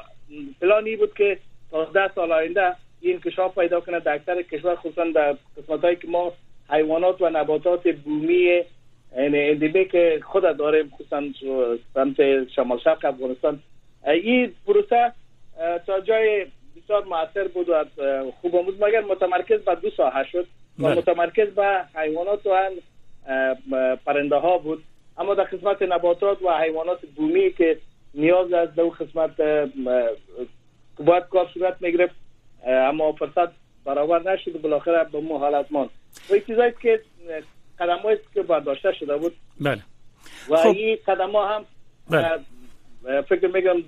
پلانی 0.60 0.96
بود 0.96 1.14
که 1.14 1.38
تا 1.70 1.84
ده 1.84 2.10
سال 2.14 2.32
آینده 2.32 2.76
این 3.00 3.20
کشاف 3.20 3.58
پیدا 3.58 3.80
کنه 3.80 4.00
در 4.00 4.14
اکثر 4.14 4.42
کشور 4.42 4.76
خصوصا 4.76 5.04
در 5.04 5.36
قسمت 5.56 5.84
هایی 5.84 5.96
که 5.96 6.08
ما 6.08 6.32
حیوانات 6.70 7.22
و 7.22 7.30
نباتات 7.30 7.88
بومی 7.88 8.62
یعنی 9.16 9.84
که 9.84 10.20
خود 10.22 10.56
داریم 10.56 10.90
خصوصا 10.90 11.22
سمت 11.94 12.48
شمال 12.48 12.78
شرق 12.78 13.04
افغانستان 13.04 13.60
این 14.06 14.52
پروسه 14.66 15.12
تا 15.86 16.00
جای 16.00 16.46
بسیار 16.76 17.04
موثر 17.04 17.48
بود 17.48 17.68
و 17.68 17.84
خوب 18.40 18.64
بود 18.64 18.84
مگر 18.84 19.00
متمرکز 19.00 19.60
به 19.60 19.74
دو 19.74 19.90
ساحه 19.90 20.24
شد 20.24 20.46
و 20.78 20.82
بله. 20.82 20.94
متمرکز 20.94 21.48
به 21.48 21.84
حیوانات 21.94 22.46
و 22.46 22.70
پرنده 24.04 24.36
ها 24.36 24.58
بود 24.58 24.84
اما 25.18 25.34
در 25.34 25.44
قسمت 25.44 25.82
نباتات 25.82 26.42
و 26.42 26.58
حیوانات 26.58 27.06
بومی 27.16 27.52
که 27.52 27.78
نیاز 28.14 28.52
از 28.52 28.74
دو 28.74 28.90
قسمت 28.90 29.40
باید 30.98 31.24
کار 31.30 31.48
صورت 31.54 31.76
می‌گرفت 31.80 32.14
اما 32.66 33.12
فرصت 33.12 33.52
برابر 33.84 34.32
نشد 34.32 34.60
بالاخره 34.60 35.04
به 35.04 35.20
مو 35.20 35.38
حالت 35.38 35.66
ماند 35.70 35.90
و 36.30 36.38
چیزایی 36.38 36.72
که 36.82 37.00
قدم 37.78 37.98
که 38.34 38.42
برداشته 38.42 38.92
شده 38.92 39.16
بود 39.16 39.36
بله 39.60 39.82
و 40.50 40.56
خب. 40.56 40.68
این 40.68 40.98
قدم 41.06 41.30
ها 41.30 41.56
هم 41.56 41.64
بله. 42.10 42.40
فکر 43.28 43.46
میگم 43.46 43.82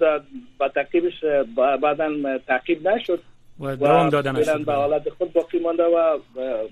با 0.59 0.69
تعقیبش 0.69 1.25
بعدا 1.57 2.39
تعقیب 2.39 2.89
نشد 2.89 3.21
و 3.61 3.77
دوام 3.77 4.09
دادن 4.09 4.63
به 4.65 4.73
حالت 4.73 5.09
خود 5.09 5.33
باقی 5.33 5.59
مانده 5.59 5.83
و 5.83 6.19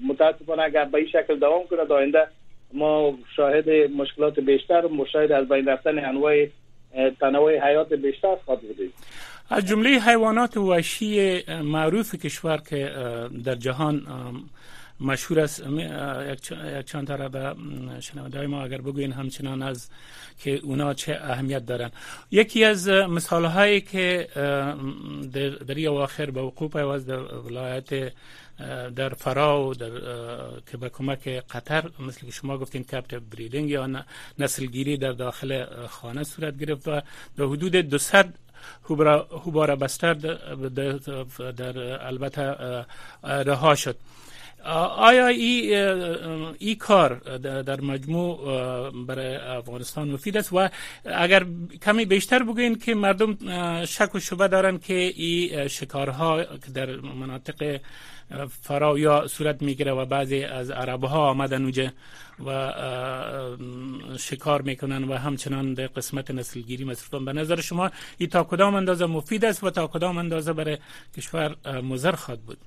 متاسفانه 0.09 0.63
اگر 0.63 0.85
به 0.85 0.99
این 0.99 1.07
شکل 1.07 1.39
دوام 1.39 1.67
کنه 1.71 1.85
داینده 1.85 2.29
ما 2.73 3.19
شاهد 3.37 3.71
مشکلات 3.97 4.41
بیشتر 4.41 4.87
و 4.87 4.89
مشاهد 4.89 5.33
از 5.33 5.49
بین 5.49 5.69
رفتن 5.69 6.05
انواع 6.05 6.47
تنوع 7.21 7.69
حیات 7.69 7.93
بیشتر 7.93 8.37
خواهد 8.45 8.61
بودیم. 8.61 8.93
از 9.51 9.67
جمله 9.67 9.91
حیوانات 9.91 10.57
وحشی 10.57 11.41
معروف 11.63 12.15
کشور 12.15 12.59
که 12.71 12.91
در 13.45 13.55
جهان 13.55 14.03
مشهور 15.03 15.41
است. 15.41 15.63
یک 16.31 16.87
چند 16.87 17.07
تا 17.07 17.29
به 17.29 17.55
شنونده 18.01 18.47
ما 18.47 18.63
اگر 18.65 18.81
بگوین 18.81 19.13
همچنان 19.13 19.63
از 19.63 19.89
که 20.39 20.61
اونا 20.63 20.95
چه 20.95 21.19
اهمیت 21.23 21.67
دارن. 21.67 21.91
یکی 22.31 22.65
از 22.65 22.89
مثال 22.89 23.45
هایی 23.45 23.81
که 23.81 24.29
در 25.67 25.75
این 25.75 25.89
اواخر 25.89 26.31
به 26.31 26.43
وقوع 26.43 26.69
پیوست 26.71 27.07
در 27.07 27.19
ولایت 27.35 28.13
در 28.97 29.09
فرا 29.09 29.69
و 29.69 29.75
در 29.75 29.91
که 30.71 30.77
به 30.77 30.89
کمک 30.89 31.29
قطر 31.29 31.91
مثل 31.99 32.27
که 32.27 32.33
شما 32.33 32.59
گفتین 32.59 32.83
کپت 32.85 33.15
بریدینگ 33.15 33.71
یا 33.71 34.05
نسلگیری 34.39 34.97
در 34.97 35.13
داخل 35.13 35.65
خانه 35.87 36.25
صورت 36.25 36.59
گرفت 36.59 36.89
و 36.89 37.01
به 37.37 37.47
حدود 37.47 37.77
200 37.77 38.15
هوبارا 39.45 39.77
بستر 39.77 40.15
در, 40.15 40.93
در 41.53 42.07
البته 42.07 42.55
رها 43.23 43.75
شد. 43.75 43.97
آیا 44.97 45.27
ای, 45.27 45.75
ای 46.59 46.75
کار 46.75 47.15
در 47.63 47.81
مجموع 47.81 48.39
برای 49.07 49.37
افغانستان 49.37 50.09
مفید 50.09 50.37
است؟ 50.37 50.53
و 50.53 50.69
اگر 51.05 51.47
کمی 51.83 52.05
بیشتر 52.05 52.43
بگوین 52.43 52.75
که 52.79 52.95
مردم 52.95 53.37
شک 53.85 54.15
و 54.15 54.21
شبه 54.21 54.49
دارن 54.49 54.79
که 54.79 54.95
ای 54.95 55.69
شکارها 55.69 56.45
که 56.45 56.71
در 56.75 56.97
مناطق 56.97 57.81
فرا 58.63 58.99
یا 58.99 59.27
صورت 59.27 59.63
می‌گیره 59.63 59.93
و 59.93 60.05
بعضی 60.05 60.45
از 60.45 60.71
عرب 60.71 61.05
ها 61.05 61.31
آمدن 61.31 61.63
اونجا 61.63 61.89
و 62.47 62.73
شکار 64.19 64.63
می‌کنن 64.63 65.05
و 65.05 65.17
همچنان 65.17 65.75
در 65.75 65.87
قسمت 65.87 66.31
نسلگیری 66.31 66.85
مصرفن 66.85 67.25
به 67.25 67.33
نظر 67.33 67.61
شما 67.61 67.91
ای 68.19 68.27
تا 68.27 68.45
کدام 68.45 68.75
اندازه 68.75 69.07
مفید 69.07 69.45
است 69.45 69.65
و 69.65 69.71
تا 69.71 69.87
کدام 69.87 70.19
اندازه 70.19 70.53
برای 70.53 70.79
کشور 71.17 71.57
مزر 71.83 72.13
خواد 72.13 72.41
بود؟ 72.41 72.59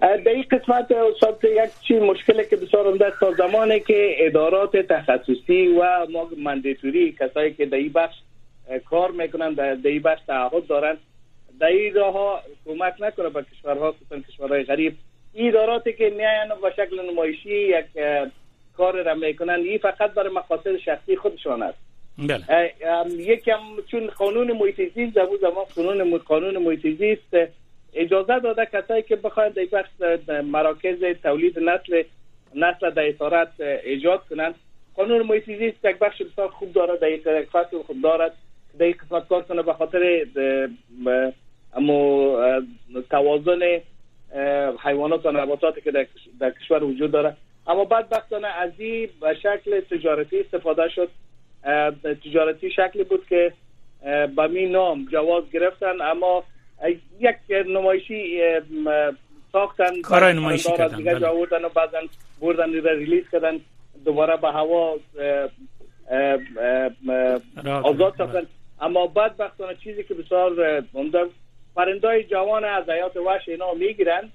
در 0.00 0.28
این 0.28 0.44
قسمت 0.50 0.92
استاد 0.92 1.44
یک 1.44 1.70
چی 1.88 1.98
مشکلی 1.98 2.44
که 2.44 2.56
بسیار 2.56 2.86
عمده 2.86 3.12
تا 3.20 3.32
زمانی 3.32 3.80
که 3.80 4.14
ادارات 4.18 4.76
تخصصی 4.76 5.68
و 5.68 6.06
ما 6.12 6.30
مندیتوری 6.38 7.16
کسایی 7.20 7.54
که 7.54 7.66
در 7.66 7.76
این 7.76 7.92
بخش 7.92 8.14
کار 8.90 9.10
می‌کنن 9.10 9.52
در 9.52 9.76
این 9.84 10.02
بخش 10.02 10.20
تعهد 10.26 10.66
دارن 10.66 10.96
در 11.60 11.66
این 11.66 11.94
راه 11.94 12.42
کمک 12.66 12.94
نکنه 13.00 13.28
به 13.28 13.44
کشورها 13.52 13.92
خصوصا 13.92 14.18
کشورهای 14.18 14.62
غریب 14.62 14.96
اداراتی 15.34 15.92
که 15.92 16.10
میاین 16.10 16.52
و 16.62 16.70
شکل 16.76 17.10
نمایشی 17.10 17.68
یک 17.68 17.84
کار 18.76 19.02
را 19.02 19.14
می‌کنن 19.14 19.54
این 19.54 19.78
فقط 19.78 20.10
برای 20.10 20.32
مقاصد 20.32 20.76
شخصی 20.76 21.16
خودشان 21.16 21.62
است 21.62 21.78
بله. 22.18 22.72
یکم 23.18 23.60
چون 23.90 24.06
قانون 24.06 24.52
محیط 24.52 24.94
زیست 24.94 25.14
زمان 25.14 25.64
قانون 25.76 26.18
قانون 26.18 26.58
محیط 26.58 26.98
زیست 26.98 27.50
اجازه 27.94 28.38
داده 28.40 28.66
کسایی 28.72 29.02
که 29.02 29.16
بخواین 29.16 29.52
در 29.52 29.64
بخش 29.64 29.90
مراکز 30.44 31.04
تولید 31.22 31.58
نسل 31.58 32.02
نسل 32.54 32.90
در 32.90 33.48
ایجاد 33.84 34.24
کنند. 34.30 34.54
قانون 34.96 35.22
محیط 35.22 35.44
زیست 35.44 35.84
یک 35.84 35.98
بخش 35.98 36.22
بسیار 36.22 36.48
خوب 36.48 36.72
داره 36.72 36.96
در 36.96 37.10
یک 37.40 37.48
فصل 37.50 37.82
خوب 37.82 38.02
دارد. 38.02 38.32
در 38.78 38.86
یک 38.86 38.96
قسمت 38.96 39.28
کار 39.28 39.42
کنه 39.42 39.62
به 39.62 39.72
خاطر 39.72 40.26
امو 41.74 42.36
توازن 43.10 43.60
حیوانات 44.84 45.26
و 45.26 45.32
نباتاتی 45.32 45.80
که 45.80 46.06
در 46.40 46.50
کشور 46.50 46.84
وجود 46.84 47.10
داره 47.10 47.36
اما 47.66 47.84
بعد 47.84 48.08
بختانه 48.08 48.48
از 48.48 48.70
این 48.78 49.08
به 49.20 49.34
شکل 49.34 49.80
تجارتی 49.80 50.40
استفاده 50.40 50.88
شد. 50.88 51.08
تجارتی 52.24 52.70
شکلی 52.70 53.04
بود 53.04 53.26
که 53.28 53.52
به 54.36 54.46
می 54.46 54.66
نام 54.66 55.06
جواز 55.12 55.50
گرفتن. 55.50 56.00
اما 56.00 56.44
یک 57.20 57.36
نمایشی 57.66 58.42
ساختن 59.52 60.00
کارای 60.02 60.32
نمایشی 60.32 60.72
کردن 60.72 60.96
دیگه 60.96 61.14
بله. 61.14 61.26
آوردن 61.26 61.64
و 61.64 61.68
بعدا 61.68 62.00
بردن 62.40 62.72
ریلیز 62.72 63.24
کردن 63.32 63.60
دوباره 64.04 64.36
به 64.36 64.48
هوا 64.48 64.96
آزاد 67.82 68.14
ساختن. 68.18 68.46
اما 68.80 69.06
بعد 69.06 69.36
بختانه 69.36 69.74
چیزی 69.84 70.04
که 70.04 70.14
بسیار 70.14 70.82
عمده 70.94 71.26
پرندای 71.76 72.24
جوان 72.24 72.64
از 72.64 72.88
حیات 72.88 73.16
وحش 73.16 73.48
اینا 73.48 73.74
می‌گیرن 73.74 74.30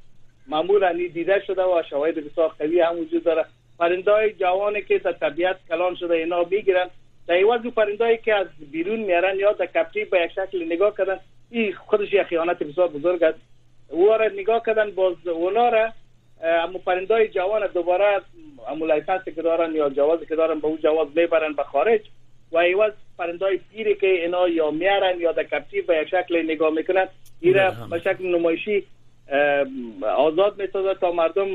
معمولا 0.48 0.94
دیده 0.94 1.44
شده 1.48 1.62
و 1.62 1.84
شواهد 1.90 2.16
بسیار 2.16 2.50
قوی 2.60 2.82
هم 2.82 3.00
وجود 3.00 3.24
داره. 3.24 3.46
پرندای 3.80 4.34
جوانی 4.34 4.82
که 4.82 5.00
در 5.00 5.12
طبیعت 5.12 5.56
کلان 5.70 5.96
شده 5.96 6.14
اینا 6.14 6.44
می‌گیرن. 6.52 6.90
در 7.28 7.36
عوض 7.36 7.62
پرندایی 7.62 8.18
که 8.18 8.36
از 8.36 8.48
بیرون 8.72 9.00
میارن 9.00 9.40
یا 9.40 9.52
در 9.52 9.66
کپتی 9.66 10.06
به 10.06 10.22
یک 10.22 10.32
شکل 10.32 10.66
نگاه 10.66 10.98
کردن 10.98 11.20
این 11.52 11.74
خودش 11.74 12.14
یک 12.14 12.24
خیانت 12.24 12.64
بسیار 12.64 12.88
بزرگ 12.88 13.24
است. 13.24 13.40
او 13.90 14.08
را 14.08 14.28
نگاه 14.28 14.64
کردن 14.66 14.92
باز 14.92 15.28
اونا 15.28 15.70
را 15.70 15.94
اما 16.44 16.80
پرندای 16.86 17.28
جوان 17.28 17.68
دوباره 17.68 18.22
امو 18.70 18.86
لایسنس 18.86 19.22
که 19.26 19.42
دارن 19.42 19.76
یا 19.76 19.90
جواز 19.90 20.20
که 20.30 20.36
دارن 20.36 20.60
به 20.60 20.68
اون 20.68 20.78
جواز 20.78 21.08
می‌برن 21.16 21.54
به 21.54 21.64
خارج 21.64 22.02
و 22.52 22.58
ایواز 22.58 22.92
پرندای 23.18 23.60
پیری 23.72 23.96
که 23.96 24.08
اینا 24.08 24.48
یا 24.48 24.72
میارن 24.72 25.20
یا 25.20 25.32
در 25.32 25.46
به 25.88 25.98
یک 26.02 26.08
شکل 26.08 26.44
نگاه 26.44 26.74
می‌کنن 26.74 27.08
ایره 27.42 27.72
به 27.90 28.00
شکل 28.00 28.26
نمایشی 28.36 28.84
آزاد 30.16 30.62
می‌سازه 30.62 30.94
تا 30.94 31.12
مردم 31.12 31.48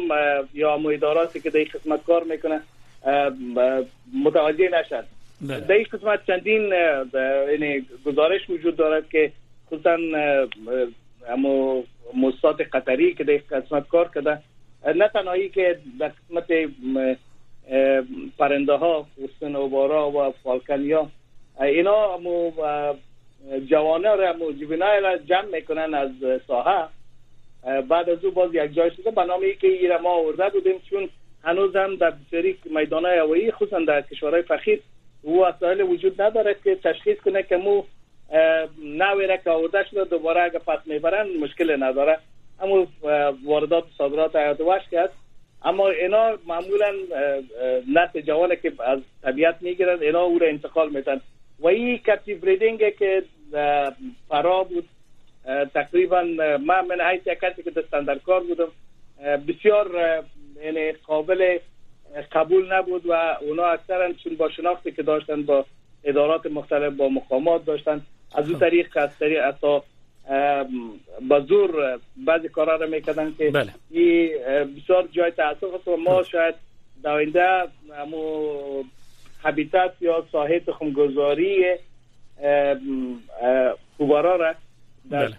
یا 0.54 0.74
اداراتی 0.74 1.40
که 1.40 1.50
در 1.50 1.58
این 1.58 1.68
قسمت 1.74 2.04
کار 2.04 2.24
می‌کنه 2.24 2.60
متوجه 4.24 4.68
نشن. 4.68 5.02
بله. 5.40 5.60
در 5.60 5.74
این 5.74 5.86
قسمت 5.92 6.26
چندین 6.26 6.72
یعنی 7.50 7.86
گزارش 8.06 8.50
وجود 8.50 8.76
دارد 8.76 9.08
که 9.08 9.32
خصوصا 9.74 9.96
اما 11.28 11.82
مستاد 12.14 12.62
قطری 12.62 13.14
که 13.14 13.24
در 13.24 13.36
قسمت 13.36 13.88
کار 13.88 14.10
کرده. 14.14 14.38
نه 14.94 15.08
تنهایی 15.08 15.48
که 15.48 15.78
در 16.00 16.08
قسمت 16.08 16.50
پرنده 18.38 18.72
ها 18.72 19.06
سنوبارا 19.40 20.10
و 20.10 20.32
فالکنیا 20.42 21.06
اینا 21.60 22.18
مو 22.18 22.50
جوانه 23.66 24.14
را 24.14 24.32
مو 24.32 24.76
را 25.02 25.18
جمع 25.18 25.44
می‌کنن 25.52 25.94
از 25.94 26.10
ساحه. 26.46 26.88
بعد 27.88 28.10
از 28.10 28.24
او 28.24 28.30
باز 28.30 28.54
یک 28.54 28.74
جای 28.74 28.90
شده. 28.90 29.10
به 29.10 29.24
نام 29.24 29.40
که 29.60 29.66
ایره 29.66 29.98
ما 29.98 30.10
آورده 30.10 30.48
بودیم 30.48 30.78
چون 30.90 31.08
هنوز 31.44 31.76
هم 31.76 31.96
در 31.96 32.10
بسیاری 32.10 32.56
میدان 32.64 33.06
هوایی 33.06 33.52
خصوصا 33.52 33.78
در 33.78 34.02
کشورهای 34.02 34.42
فقیر 34.42 34.80
او 35.22 35.44
وسایل 35.44 35.82
وجود 35.82 36.22
نداره 36.22 36.56
که 36.64 36.74
تشخیص 36.74 37.18
کنه 37.18 37.42
که 37.42 37.56
مو 37.56 37.82
نوی 38.82 39.26
را 39.26 39.36
که 39.36 39.50
آورده 39.50 39.84
شده 39.90 40.04
دوباره 40.04 40.42
اگه 40.42 40.58
پس 40.58 40.78
می‌برن 40.86 41.26
مشکل 41.40 41.82
نداره. 41.82 42.18
اما 42.60 42.86
واردات 43.44 43.84
صادرات 43.98 44.36
حیات 44.36 44.60
وحش 44.60 44.88
کرد. 44.90 45.10
اما 45.64 45.88
اینا 45.88 46.38
معمولا 46.46 46.92
نسل 47.94 48.20
جوان 48.20 48.56
که 48.56 48.72
از 48.84 48.98
طبیعت 49.22 49.56
می‌گیرن 49.60 50.02
اینا 50.02 50.22
او 50.22 50.38
را 50.38 50.46
انتقال 50.46 50.90
میتن 50.90 51.20
و 51.60 51.66
این 51.66 51.98
کپتی 51.98 52.34
بریدینگ 52.34 52.96
که 52.98 53.22
فرا 54.28 54.64
بود 54.64 54.88
تقریبا 55.74 56.22
من 56.66 56.86
من 56.86 57.00
حیث 57.00 57.28
کسی 57.28 57.62
که 57.62 57.70
در 57.70 58.18
کار 58.18 58.40
بودم 58.40 58.68
بسیار 59.48 59.90
یعنی 60.64 60.92
قابل 60.92 61.58
قبول 62.32 62.72
نبود 62.72 63.06
و 63.06 63.12
اونا 63.40 63.64
اکثرا 63.64 64.12
چون 64.12 64.36
با 64.36 64.50
شناختی 64.50 64.92
که 64.92 65.02
داشتن 65.02 65.42
با 65.42 65.64
ادارات 66.04 66.46
مختلف 66.46 66.92
با 66.92 67.08
مقامات 67.08 67.64
داشتن 67.64 68.02
از 68.34 68.44
اون 68.44 68.54
خب. 68.54 68.60
طریق 68.60 68.96
از 68.96 69.18
طریق 69.18 69.54
با 71.28 71.40
زور 71.40 72.00
بعضی 72.16 72.48
کارا 72.48 72.76
رو 72.76 72.90
می‌کردن 72.90 73.34
که 73.38 73.50
بله. 73.50 73.72
این 73.90 74.30
بسیار 74.76 75.08
جای 75.12 75.30
تاسف 75.30 75.74
است 75.74 75.88
و 75.88 75.96
ما 75.96 76.22
خب. 76.22 76.28
شاید 76.28 76.54
در 77.02 77.10
آینده 77.10 77.42
همو 77.98 78.82
حبیتت 79.42 79.92
یا 80.00 80.26
ساحه 80.32 80.60
تخمگذاری 80.60 81.64
کوبارا 83.98 84.36
را 84.36 84.54
در 85.10 85.28
بله. 85.28 85.36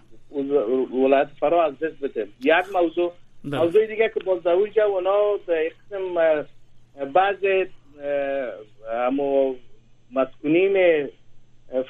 ولایت 1.04 1.28
فرا 1.40 1.64
از 1.64 1.78
دست 1.78 2.00
بده 2.02 2.28
یک 2.40 2.54
موضوع 2.74 3.12
بله. 3.44 3.58
موضوع 3.60 3.86
دیگه 3.86 4.10
که 4.14 4.20
باز 4.20 4.42
در 4.42 4.50
اونجا 4.50 4.84
اونا 4.84 5.38
قسم 5.46 6.44
بعض 7.12 7.66
همو 8.92 9.54
مسکونین 10.12 11.08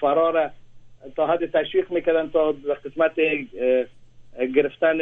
فرا 0.00 0.50
تا 1.16 1.26
حد 1.26 1.50
تشویق 1.50 1.92
می‌کردن 1.92 2.30
تا 2.30 2.54
قسمت 2.84 3.12
گرفتن 4.54 4.98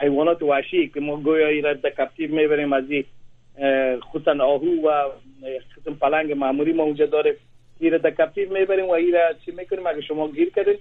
حیوانات 0.00 0.42
وحشی 0.42 0.88
که 0.88 1.00
ما 1.00 1.16
گویا 1.16 1.60
را 1.64 1.74
در 1.74 1.90
کپتیو 1.90 2.34
می‌بریم 2.34 2.72
از 2.72 2.84
خصوصا 4.00 4.44
آهو 4.44 4.88
و 4.88 5.08
قسم 5.76 5.94
پلنگ 6.00 6.32
معمولی 6.32 6.72
ما 6.72 6.82
اونجا 6.82 7.06
داره. 7.06 7.36
ایره 7.80 7.98
در 7.98 8.10
کپتیو 8.10 8.52
می‌بریم 8.52 8.86
و 8.86 8.90
ایره 8.90 9.36
چی 9.44 9.52
می‌کنیم؟ 9.52 9.86
اگه 9.86 10.00
شما 10.00 10.28
گیر 10.28 10.50
کردید 10.50 10.78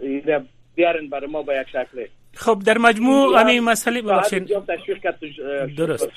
ایره 0.00 0.40
بیارن 0.74 1.08
برای 1.08 1.30
ما 1.30 1.42
با 1.42 1.54
یک 1.54 1.68
شکله 1.68 2.08
خب 2.38 2.62
در 2.64 2.78
مجموع 2.78 3.40
همین 3.40 3.60
مسئله 3.60 4.02
ببخشید. 4.02 4.48
درست. 5.76 6.08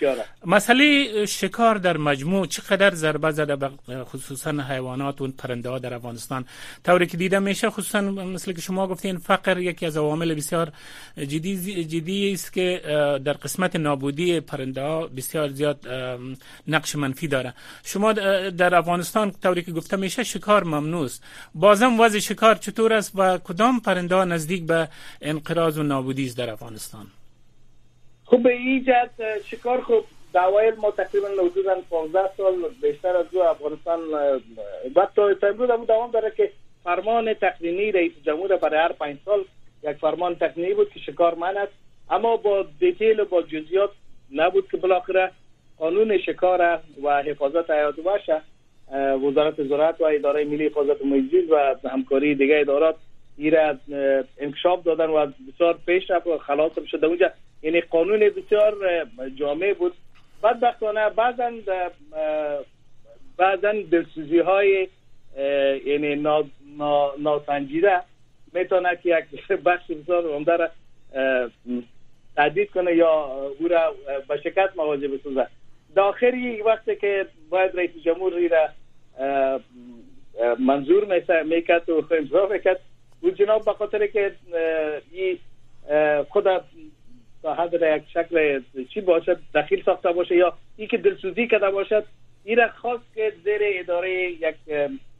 مسئله 0.45 1.25
شکار 1.25 1.75
در 1.75 1.97
مجموع 1.97 2.45
چقدر 2.45 2.95
ضربه 2.95 3.31
زده 3.31 3.55
به 3.55 3.69
خصوصا 4.03 4.51
حیوانات 4.51 5.21
و 5.21 5.27
پرنده 5.27 5.69
ها 5.69 5.79
در 5.79 5.93
افغانستان. 5.93 6.45
طوری 6.85 7.07
که 7.07 7.17
دیده 7.17 7.39
میشه 7.39 7.69
خصوصا 7.69 8.01
مثل 8.01 8.53
که 8.53 8.61
شما 8.61 8.87
گفتین 8.87 9.17
فقر 9.17 9.57
یکی 9.57 9.85
از 9.85 9.97
عوامل 9.97 10.33
بسیار 10.33 10.71
جدی 11.17 11.85
جدی 11.85 12.33
است 12.33 12.53
که 12.53 12.81
در 13.25 13.33
قسمت 13.33 13.75
نابودی 13.75 14.39
پرنده 14.39 14.81
ها 14.81 15.07
بسیار 15.07 15.49
زیاد 15.49 15.87
نقش 16.67 16.95
منفی 16.95 17.27
داره. 17.27 17.53
شما 17.83 18.13
در 18.61 18.75
افغانستان 18.75 19.31
طوری 19.43 19.61
که 19.63 19.71
گفته 19.71 19.97
میشه 19.97 20.23
شکار 20.23 20.63
ممنوع 20.63 21.05
است. 21.05 21.23
بازم 21.55 21.99
وضع 21.99 22.19
شکار 22.19 22.55
چطور 22.55 22.93
است 22.93 23.11
و 23.15 23.37
کدام 23.37 23.79
پرنده 23.79 24.15
ها 24.15 24.23
نزدیک 24.25 24.63
به 24.63 24.87
انقراض 25.21 25.77
و 25.77 25.83
نابودی 25.83 26.10
بودیز 26.11 26.35
در 26.35 26.49
افغانستان؟ 26.49 27.05
خب 28.25 28.43
به 28.43 28.53
این 28.53 28.83
جهت 28.83 29.43
شکار 29.45 29.81
خب 29.81 30.03
دعوایل 30.33 30.73
ما 30.75 30.91
تقریبا 30.91 31.27
حدودا 31.27 31.75
15 31.89 32.19
سال 32.37 32.53
بیشتر 32.81 33.15
از 33.15 33.25
دو 33.31 33.39
افغانستان 33.39 33.99
بعد 34.95 35.09
تا 35.15 35.47
امروز 35.47 35.69
هم 35.69 35.85
دوام 35.85 36.11
داره 36.11 36.33
که 36.37 36.51
فرمان 36.83 37.33
تقنینی 37.33 37.91
رئیس 37.91 38.11
جمهور 38.25 38.57
برای 38.57 38.79
هر 38.79 38.91
پنج 38.91 39.17
سال 39.25 39.39
یک 39.83 39.97
فرمان 39.97 40.35
تقنینی 40.35 40.73
بود 40.73 40.89
که 40.89 40.99
شکار 40.99 41.35
من 41.35 41.57
است. 41.57 41.71
اما 42.09 42.37
با 42.37 42.65
دیتیل 42.79 43.19
و 43.19 43.25
با 43.25 43.41
جزئیات 43.41 43.91
نبود 44.35 44.67
که 44.71 44.77
بالاخره 44.77 45.31
قانون 45.77 46.17
شکار 46.17 46.79
و 47.03 47.23
حفاظت 47.23 47.69
حیات 47.69 47.95
وحش 48.05 48.29
وزارت 49.27 49.63
زراعت 49.63 50.01
و 50.01 50.05
اداره 50.05 50.45
ملی 50.45 50.65
حفاظت 50.65 51.05
محیط 51.05 51.51
و 51.51 51.75
همکاری 51.89 52.35
دیگه 52.35 52.59
ادارات 52.59 52.95
ایره 53.37 53.77
انکشاف 54.39 54.83
دادن 54.83 55.05
و 55.05 55.31
بسیار 55.53 55.79
پیش 55.85 56.11
رفت 56.11 56.27
و 56.27 56.37
خلاص 56.37 56.71
شده. 56.87 57.07
اونجا 57.07 57.31
یعنی 57.61 57.81
قانون 57.81 58.19
بسیار 58.19 58.75
جامع 59.35 59.73
بود. 59.73 59.93
بدبختانه 60.43 61.09
بعضا 61.09 61.51
بعضا 63.37 63.73
دلسوزی 63.91 64.39
های 64.39 64.87
یعنی 65.85 66.25
ناسنجیده 67.19 68.01
می‌تونه 68.53 68.99
که 69.03 69.09
یک 69.09 69.47
بخش 69.65 69.91
بسیار 69.91 70.27
عمده 70.27 70.57
را 70.57 70.69
تهدید 72.35 72.71
کنه 72.71 72.95
یا 72.95 73.11
او 73.59 73.67
را 73.67 73.95
به 74.27 74.37
شکست 74.37 74.77
مواجه 74.77 75.07
بسازه 75.07 75.47
داخلی 75.95 76.61
وقتی 76.61 76.95
که 76.95 77.25
باید 77.49 77.77
رئیس 77.77 77.91
جمهور 78.05 78.33
را 78.47 78.69
منظور 80.59 81.21
می‌کرد 81.43 81.89
و 81.89 82.03
امضا 82.11 82.47
می‌کرد. 82.51 82.79
بود 83.21 83.35
جناب 83.35 83.65
به 83.65 83.73
خاطر 83.73 84.07
که 84.07 84.31
این 85.11 85.37
خود 86.29 86.47
تا 87.43 87.53
حد 87.53 87.73
یک 87.73 88.03
شکل 88.13 88.61
چی 88.93 89.01
باشد 89.01 89.39
دخیل 89.55 89.83
ساخته 89.83 90.11
باشه 90.11 90.35
یا 90.35 90.53
ای 90.77 90.87
که 90.87 90.97
دلسوزی 90.97 91.47
کرده 91.47 91.71
باشد 91.71 92.05
این 92.43 92.57
را 92.57 92.67
خواست 92.67 93.03
که 93.15 93.33
زیر 93.43 93.61
اداره 93.63 94.31
یک 94.31 94.55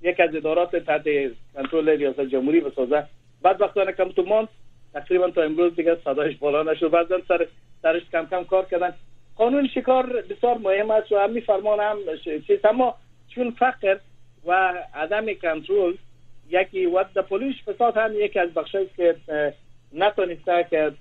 یک 0.02 0.20
از 0.20 0.36
ادارات 0.36 0.76
تحت 0.76 1.06
کنترل 1.54 1.90
ریاست 1.90 2.22
جمهوری 2.22 2.60
بسازه. 2.60 3.04
بعد 3.42 3.62
وقتانه 3.62 3.92
کم 3.92 4.12
تو 4.12 4.24
ماند. 4.24 4.48
تقریبا 4.94 5.30
تا 5.30 5.42
امروز 5.42 5.76
دیگه 5.76 5.98
صدایش 6.04 6.38
بالا 6.38 6.64
نشد. 6.64 6.90
بعضا 6.90 7.20
سر 7.28 7.48
سرش 7.82 8.02
کم 8.12 8.26
کم 8.32 8.44
کار 8.44 8.66
کردن. 8.66 8.94
قانون 9.36 9.68
شکار 9.68 10.22
بسیار 10.30 10.58
مهم 10.58 10.92
است 10.92 11.12
و 11.12 11.20
همین 11.20 11.42
فرمان 11.42 11.80
هم 11.80 11.98
چیز. 12.48 12.66
اما 12.66 12.96
چون 13.36 13.52
فقر 13.52 13.98
و 14.46 14.74
عدم 14.96 15.34
کنترل 15.34 15.94
یکی 16.52 16.86
و 16.86 17.04
در 17.16 17.22
پولیس 17.22 17.56
فساد 17.68 17.98
هم 17.98 18.12
یکی 18.16 18.40
از 18.40 18.54
بخشایی 18.54 18.90
که 18.98 19.16
نتونسته 19.94 20.68
که 20.70 20.92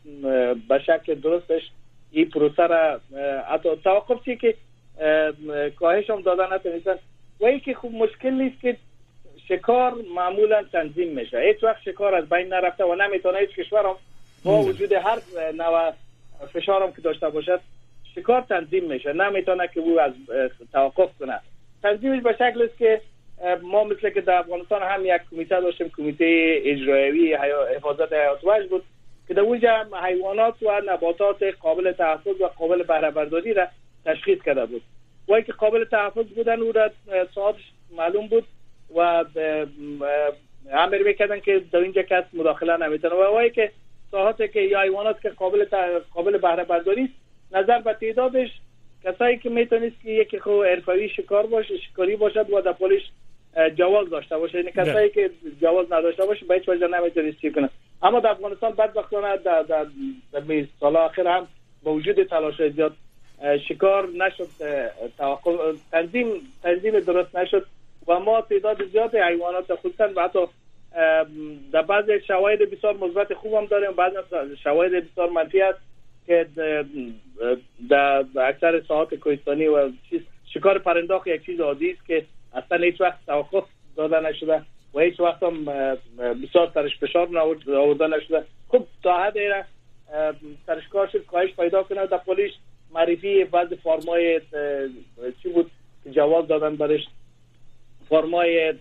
به 0.68 0.78
شکل 0.78 1.14
درستش 1.14 1.62
این 2.12 2.30
پروسه 2.30 2.66
را 2.66 3.00
حتی 3.50 3.68
توقف 3.84 4.24
چی 4.24 4.36
که 4.36 4.54
کاهش 5.76 6.10
هم 6.10 6.20
دادن 6.20 6.54
نتونستن 6.54 6.94
و 7.40 7.50
یکی 7.50 7.74
خوب 7.74 7.94
مشکل 7.94 8.30
نیست 8.30 8.60
که 8.60 8.76
شکار 9.48 9.94
معمولا 10.14 10.62
تنظیم 10.72 11.08
میشه. 11.08 11.40
هیچ 11.40 11.64
وقت 11.64 11.82
شکار 11.82 12.14
از 12.14 12.28
بین 12.28 12.48
نرفته 12.48 12.84
و 12.84 12.94
نمی‌تونه 12.94 13.38
هیچ 13.38 13.50
کشور 13.50 13.86
هم 13.86 13.96
با 14.44 14.62
وجود 14.62 14.92
هر 14.92 15.18
نوع 15.54 15.92
فشارم 16.52 16.92
که 16.92 17.02
داشته 17.02 17.28
باشد 17.28 17.60
شکار 18.14 18.40
تنظیم 18.40 18.84
میشه. 18.84 19.12
نمی‌تونه 19.12 19.68
که 19.74 19.80
او 19.80 20.00
از 20.00 20.12
توقف 20.72 21.10
کنه. 21.18 21.40
تنظیمش 21.82 22.22
به 22.22 22.32
شکل 22.32 22.62
است 22.62 22.78
که 22.78 23.00
ما 23.62 23.84
مثل 23.84 24.10
که 24.10 24.20
در 24.20 24.38
افغانستان 24.38 24.82
هم 24.82 25.06
یک 25.06 25.20
کمیته 25.30 25.60
داشتیم 25.60 25.90
کمیته 25.96 26.60
اجرایی 26.64 27.34
حفاظت 27.76 28.12
حیات 28.12 28.44
وحش 28.44 28.66
بود 28.66 28.82
که 29.28 29.34
در 29.34 29.40
اونجا 29.40 29.86
حیوانات 30.02 30.62
و 30.62 30.82
نباتات 30.86 31.42
قابل 31.42 31.92
تحفظ 31.92 32.40
و 32.40 32.46
قابل 32.46 32.82
بهره 32.82 33.10
برداری 33.10 33.54
را 33.54 33.66
تشخیص 34.04 34.42
کرده 34.42 34.66
بود. 34.66 34.82
وای 35.28 35.42
که 35.42 35.52
قابل 35.52 35.84
تحفظ 35.84 36.26
بودن 36.26 36.60
او 36.60 36.72
را 36.72 36.90
ساعتش 37.34 37.72
معلوم 37.96 38.26
بود 38.26 38.44
و 38.96 39.24
امر 40.72 41.02
می‌کردن 41.02 41.40
که 41.40 41.62
در 41.72 41.78
اینجا 41.78 42.02
کس 42.02 42.24
مداخله 42.32 42.76
نمی‌تونه 42.76 43.14
و 43.14 43.22
وای 43.22 43.50
که 43.50 43.72
ساعاتی 44.10 44.48
که 44.48 44.60
یا 44.60 44.80
حیوانات 44.80 45.20
که 45.20 45.28
قابل 45.28 45.64
قابل 46.14 46.38
بهره 46.38 46.64
برداری 46.64 47.08
نظر 47.52 47.78
به 47.78 47.92
تعدادش 47.92 48.50
کسایی 49.04 49.38
که 49.38 49.50
می‌تونست 49.50 49.96
که 50.02 50.10
یکی 50.10 50.38
خو 50.38 50.62
حرفوی 50.62 51.08
شکار 51.08 51.46
باشه 51.46 51.78
شکاری 51.78 52.16
باشد 52.16 52.50
و 52.50 52.60
در 52.60 52.72
پولش 52.72 53.02
جواز 53.76 54.10
داشته 54.10 54.38
باشه. 54.38 54.58
یعنی 54.58 54.70
کسایی 54.70 55.10
که 55.10 55.30
جواز 55.60 55.92
نداشته 55.92 56.26
باشه 56.26 56.46
به 56.46 56.54
هیچ 56.54 56.68
وجه 56.68 56.86
نمی‌تونست 56.86 57.54
کنه 57.54 57.70
اما 58.02 58.20
در 58.20 58.30
افغانستان 58.30 58.72
بدبختانه 58.72 59.36
در 59.36 59.62
در, 59.62 59.86
در 60.32 60.64
سال 60.80 60.96
آخر 60.96 61.26
هم 61.26 61.48
با 61.82 61.92
وجود 61.92 62.22
تلاش 62.22 62.62
زیاد 62.68 62.92
شکار 63.68 64.08
نشد 64.08 64.48
تنظیم 65.92 66.26
تنظیم 66.62 67.00
درست 67.00 67.36
نشد 67.36 67.66
و 68.06 68.18
ما 68.18 68.40
تعداد 68.40 68.84
زیاد 68.84 69.14
حیوانات 69.14 69.74
خصوصا 69.74 70.08
و 70.16 70.22
حتی 70.22 70.38
در 71.72 71.82
بعض 71.82 72.10
شواهد 72.26 72.58
بسیار 72.70 72.96
مثبت 72.96 73.34
خوب 73.34 73.54
هم 73.54 73.66
داریم. 73.66 73.92
بعض 73.92 74.12
شواهد 74.62 74.92
بسیار 74.92 75.30
منفی 75.30 75.62
است 75.62 75.78
که 76.26 76.46
در 77.88 78.24
اکثر 78.36 78.82
ساعات 78.88 79.14
کوهستانی 79.14 79.66
و 79.66 79.90
شکار 80.54 80.78
پرنداخ 80.78 81.26
یک 81.26 81.46
چیز 81.46 81.60
عادی 81.60 81.90
است 81.90 82.06
که 82.06 82.24
اصلا 82.54 82.84
هیچ 82.84 83.00
وقت 83.00 83.18
توقف 83.26 83.64
داده 83.96 84.20
نشده 84.20 84.62
و 84.94 85.00
هیچ 85.00 85.20
وقت 85.20 85.42
هم 85.42 85.64
بسیار 86.18 86.70
سرش 86.74 86.98
فشار 86.98 87.38
آورده 87.38 88.06
نشده 88.06 88.44
خب 88.68 88.86
تا 89.02 89.22
حد 89.22 89.38
ایره 89.38 89.64
سرش 90.66 90.88
کار 90.88 91.06
شد 91.06 91.26
کاهش 91.26 91.50
پیدا 91.54 91.82
کنه 91.82 92.06
در 92.06 92.16
پولیش 92.16 92.52
معرفی 92.94 93.44
بعض 93.44 93.72
فرمای 93.72 94.40
چی 95.42 95.48
بود 95.48 95.70
که 96.04 96.10
جواز 96.10 96.46
دادن 96.48 96.76
برش 96.76 97.06
فرمای 98.08 98.74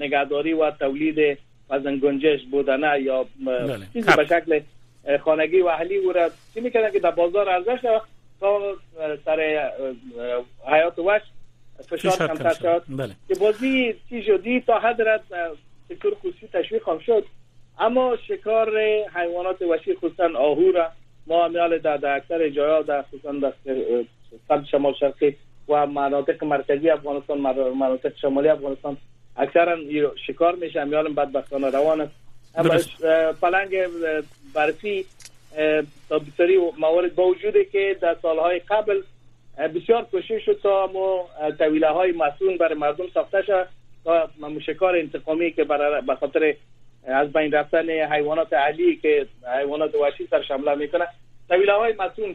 نگهداری 0.00 0.52
و 0.52 0.70
تولید 0.70 1.38
وزن 1.70 1.96
گنجش 1.96 2.40
بودنه 2.50 3.00
یا 3.00 3.26
بله. 3.46 3.86
چیزی 3.92 4.10
به 4.16 4.26
شکل 4.26 4.60
خانگی 5.24 5.60
و 5.60 5.66
اهلی 5.66 5.96
او 5.96 6.12
را 6.12 6.30
چی 6.54 6.60
می‌کردن 6.60 6.90
که 6.90 7.00
در 7.00 7.10
بازار 7.10 7.48
ارزش 7.48 8.00
تا 8.40 8.60
سر 9.24 9.70
حیات 10.66 10.98
وش 10.98 11.22
فشار 11.88 12.28
کمتر 12.28 12.54
شد. 12.54 12.82
بله. 12.88 13.14
که 13.28 13.34
بازی 13.34 13.94
چی 14.08 14.22
شدی 14.22 14.60
تا 14.60 14.78
حد 14.78 15.02
رد 15.02 15.22
سکتور 15.88 16.14
خصوصی 16.14 16.48
تشویق 16.52 16.88
هم 16.88 16.98
شد. 16.98 17.24
اما 17.78 18.16
شکار 18.28 18.78
حیوانات 19.14 19.62
وحشی 19.62 19.94
خصوصا 19.94 20.38
آهو 20.38 20.70
را 20.72 20.88
ما 21.26 21.44
امیال 21.44 21.78
در, 21.78 21.96
در 21.96 22.16
اکثر 22.16 22.48
جایا 22.48 22.82
در 22.82 23.02
خصوصا 23.02 23.32
در 23.32 23.52
سمت 24.48 24.64
شمال 24.64 24.94
شرقی 25.00 25.36
و 25.68 25.86
مناطق 25.86 26.44
مرکزی 26.44 26.90
افغانستان 26.90 27.38
مناطق 27.78 28.12
شمالی 28.16 28.48
افغانستان 28.48 28.96
اکثرا 29.36 29.76
شکار 30.26 30.54
میشه. 30.54 30.80
امیال 30.80 31.12
بدبختانه 31.12 31.70
روان 31.70 32.00
است. 32.00 32.26
پلنگ 33.40 33.70
برفی 34.54 35.06
تا 36.08 36.18
بسیاری 36.18 36.58
موارد 36.78 37.14
با 37.14 37.26
وجوده 37.26 37.64
که 37.64 37.96
در 38.00 38.16
سالهای 38.22 38.58
قبل 38.58 39.02
بسیار 39.56 40.04
کوشش 40.04 40.44
شد 40.44 40.60
تا 40.62 40.86
مو 40.86 41.24
طویله 41.58 41.88
های 41.88 42.12
مسئول 42.12 42.58
برای 42.58 42.74
مردم 42.74 43.08
ساخته 43.14 43.42
شد 43.42 43.68
تا 44.04 44.28
شکار 44.66 44.96
انتقامی 44.96 45.52
که 45.52 45.64
به 46.06 46.14
خاطر 46.20 46.54
از 47.06 47.32
بین 47.32 47.52
رفتن 47.52 47.90
حیوانات 47.90 48.52
علی 48.52 48.96
که 48.96 49.26
حیوانات 49.58 49.94
وحشی 49.94 50.26
سر 50.26 50.42
شمله 50.42 50.74
می‌کنه 50.74 51.06
طویله 51.48 51.72
های 51.72 51.92
مسئول 51.92 52.32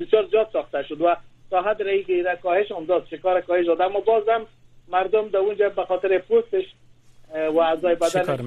بسیار 0.00 0.26
زیاد 0.30 0.48
ساخته 0.52 0.82
شد 0.82 1.00
و 1.00 1.16
تا 1.50 1.62
حد 1.62 1.82
رایی 1.82 2.04
که 2.04 2.38
کاهش 2.42 2.72
هم 2.72 2.84
داد 2.84 3.06
شکار 3.10 3.40
کاهش 3.40 3.66
داد. 3.66 3.80
اما 3.80 4.00
بازم 4.00 4.46
مردم 4.88 5.28
در 5.28 5.38
اونجا 5.38 5.68
به 5.68 5.84
خاطر 5.84 6.18
پوستش 6.18 6.64
و 7.54 7.58
اعضای 7.58 7.94
بدن 7.94 8.38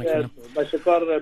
به 0.56 0.65
شکار 0.71 1.21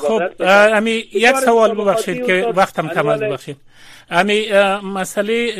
خب 0.00 0.22
امی 0.40 1.04
یک 1.12 1.36
سوال 1.36 1.74
ببخشید 1.74 2.26
که 2.26 2.52
وقتم 2.56 2.88
کم 2.88 3.08
از 3.08 3.20
ببخشید. 3.20 3.56
امی 4.10 4.46
مسئله 4.84 5.52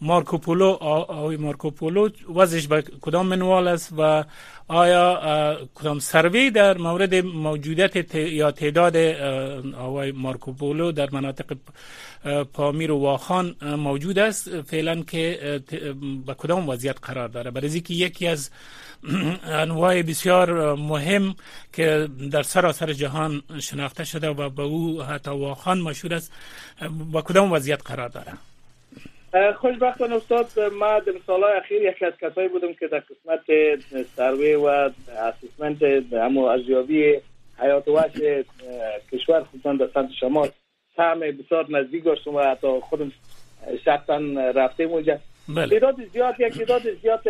مارکوپولو 0.00 0.76
آوی 1.08 1.36
مارکوپولو 1.36 2.08
وزش 2.34 2.66
به 2.66 2.82
کدام 3.00 3.26
منوال 3.26 3.68
است 3.68 3.92
و 3.98 4.24
آیا 4.72 5.68
کدام 5.74 5.98
سروی 5.98 6.50
در 6.50 6.78
مورد 6.78 7.14
موجودیت 7.14 8.14
یا 8.14 8.50
تعداد 8.50 8.96
آوای 9.76 10.12
مارکوپولو 10.12 10.92
در 10.92 11.08
مناطق 11.12 11.56
پامیر 12.52 12.92
و 12.92 12.98
واخان 12.98 13.56
موجود 13.62 14.18
است؟ 14.18 14.62
فعلا 14.62 15.02
که 15.02 15.60
به 16.26 16.34
کدام 16.34 16.68
وضعیت 16.68 16.96
قرار 17.02 17.28
داره؟ 17.28 17.50
برای 17.50 17.80
که 17.80 17.94
یکی 17.94 18.26
از 18.26 18.50
انواع 19.44 20.02
بسیار 20.02 20.74
مهم 20.74 21.34
که 21.72 22.08
در 22.30 22.42
سراسر 22.42 22.92
جهان 22.92 23.42
شناخته 23.58 24.04
شده 24.04 24.28
و 24.28 24.48
به 24.50 24.62
او 24.62 25.02
حتی 25.02 25.30
واخان 25.30 25.80
مشهور 25.80 26.14
است 26.14 26.32
با 27.12 27.22
کدام 27.22 27.52
وضعیت 27.52 27.82
قرار 27.84 28.08
داره؟ 28.08 28.32
خوشبختانه 29.60 30.16
استاد 30.16 30.72
ما 30.72 31.00
در 31.00 31.12
سالهای 31.26 31.52
اخیر 31.52 31.82
یکی 31.82 32.04
از 32.04 32.12
کسایی 32.20 32.48
بودم 32.48 32.72
که 32.72 32.88
در 32.88 32.98
قسمت 33.00 33.40
سروی 34.16 34.54
و 34.54 34.90
اسسمنت 35.08 35.82
همو 36.12 36.44
ارزیابی 36.44 37.20
حیات 37.58 37.88
وحش 37.88 38.12
کشور 39.12 39.44
خصوصا 39.44 39.72
در 39.72 39.88
سمت 39.94 40.10
شمال 40.20 40.48
سهم 40.96 41.20
بسیار 41.20 41.66
نزدیک 41.70 42.04
داشتم 42.04 42.34
و 42.34 42.40
حتی 42.40 42.80
خودم 42.80 43.12
شخصا 43.84 44.18
رفتیم 44.54 44.90
اونجا 44.90 45.18
بله. 45.48 45.66
تعداد 45.68 46.04
زیاد 46.12 46.34
یک 46.40 46.58
تعداد 46.58 46.82
زیاد 47.02 47.22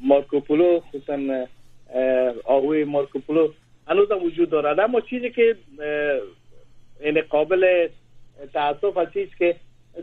مارکوپولو 0.00 0.80
خصوصا 0.80 1.46
آهوی 2.44 2.84
مارکوپولو 2.84 3.52
هنوز 3.88 4.12
هم 4.12 4.22
وجود 4.22 4.50
دارد 4.50 4.80
اما 4.80 5.00
چیزی 5.00 5.30
که 5.30 5.56
این 7.00 7.20
قابل 7.20 7.88
تاسف 8.52 8.96
هست 8.96 9.38
که 9.38 9.56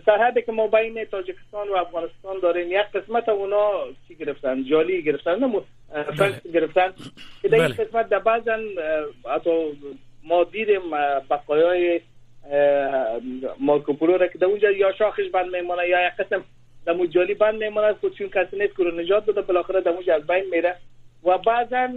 سرحدی 0.06 0.42
که 0.42 0.52
ما 0.52 0.68
بین 0.68 1.06
تاجیکستان 1.06 1.70
و 1.70 1.76
افغانستان 1.76 2.40
داریم 2.42 2.68
یک 2.72 2.86
قسمت 2.94 3.30
اونا 3.30 3.72
چی 4.08 4.16
گرفتن 4.16 4.64
جالی 4.64 5.02
گرفتن 5.02 5.40
نه 5.40 5.62
بله. 6.20 6.42
گرفتن 6.54 6.94
که 7.42 7.48
در 7.48 7.56
این 7.56 7.68
بله. 7.68 7.86
قسمت 7.86 8.10
در 8.10 8.20
بعضن 8.20 8.60
حتی 9.36 9.52
ما 10.24 10.44
دیدیم 10.44 10.82
بقایای 11.30 12.02
مارکوپولو 13.60 14.18
را 14.18 14.28
که 14.28 14.38
در 14.38 14.46
اونجا 14.46 14.72
یا 14.72 14.92
شاخش 14.92 15.30
بند 15.34 15.56
میمونه 15.56 15.88
یا 15.88 16.08
یک 16.08 16.14
قسم 16.14 16.44
در 16.86 17.06
جالی 17.06 17.34
بند 17.34 17.64
میمونه 17.64 17.94
خود 17.94 18.18
چون 18.18 18.30
کسی 18.30 18.60
نیست 18.60 18.78
که 18.78 18.84
رو 18.84 18.92
نجات 18.92 19.26
بده 19.26 19.42
بالاخره 19.42 19.82
در 19.82 19.92
اونجا 19.92 20.16
از 20.16 20.28
بین 20.28 20.46
میره 20.52 20.76
و 21.24 21.38
بعضا 21.38 21.88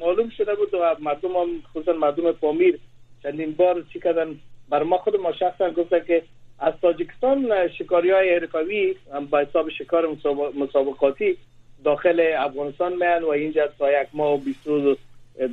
معلوم 0.00 0.30
شده 0.36 0.54
بود 0.54 0.74
و 0.74 0.96
مردم 1.00 1.36
هم 1.36 1.48
خصوصا 1.70 1.92
مردم 1.92 2.32
پامیر 2.32 2.78
چندین 3.22 3.52
بار 3.52 3.84
چی 3.92 4.00
کردن 4.00 4.34
بر 4.68 4.82
ما 4.82 4.98
خود 4.98 5.16
ما 5.16 5.32
شخصا 5.32 5.70
گفتن 5.70 6.00
که 6.00 6.22
از 6.62 6.74
تاجیکستان 6.82 7.68
شکاری 7.78 8.10
های 8.10 8.34
حرکاوی 8.34 8.94
با 9.30 9.38
حساب 9.38 9.68
شکار 9.68 10.16
مسابقاتی 10.54 11.36
داخل 11.84 12.32
افغانستان 12.38 12.92
میان 12.96 13.22
و 13.22 13.28
اینجا 13.28 13.68
تا 13.78 14.02
یک 14.02 14.08
ماه 14.12 14.34
و 14.34 14.36
بیست 14.36 14.66
روز 14.66 14.96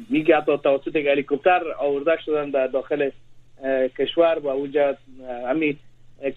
میگه 0.10 0.38
حتی 0.38 0.58
توسط 0.58 0.96
هلیکوپتر 0.96 1.62
آورده 1.80 2.22
شدن 2.26 2.50
در 2.50 2.68
داخل 2.68 3.10
کشور 3.98 4.40
و 4.40 4.48
اونجا 4.48 4.98
همین 5.48 5.78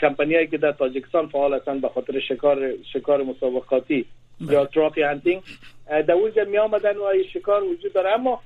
کمپانی 0.00 0.46
که 0.46 0.58
در 0.58 0.72
تاجیکستان 0.72 1.28
فعال 1.28 1.54
هستند 1.54 1.80
به 1.80 1.88
خاطر 1.88 2.20
شکار 2.20 2.70
شکار 2.92 3.22
مسابقاتی 3.22 4.06
یا 4.40 4.66
تراپی 4.66 5.02
هانتینگ 5.02 5.42
در 5.87 6.12
اونجا 6.12 6.44
می 6.44 6.58
آمدن 6.58 6.96
و 6.96 7.12
شکار 7.35 7.64
وجود 7.64 7.92
داره. 7.92 8.11
اما 8.11 8.40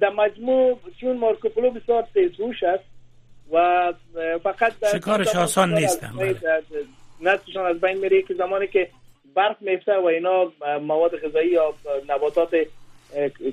در 0.00 0.10
مجموع 0.10 0.78
چون 1.00 1.16
مارکوپولو 1.16 1.70
بسیار 1.70 2.06
تیزهوش 2.14 2.62
است. 2.62 2.84
و 3.52 3.92
فقط 4.42 4.72
شکارش 4.92 5.36
آسان 5.36 5.74
نیست 5.74 6.06
نسلشان 7.20 7.66
از 7.66 7.80
بین 7.80 7.98
میره 7.98 8.22
که 8.22 8.34
زمانی 8.34 8.66
که 8.66 8.88
برف 9.34 9.56
میفته 9.60 9.98
و 9.98 10.04
اینا 10.04 10.52
مواد 10.80 11.16
غذایی 11.16 11.50
یا 11.50 11.74
نباتات 12.08 12.50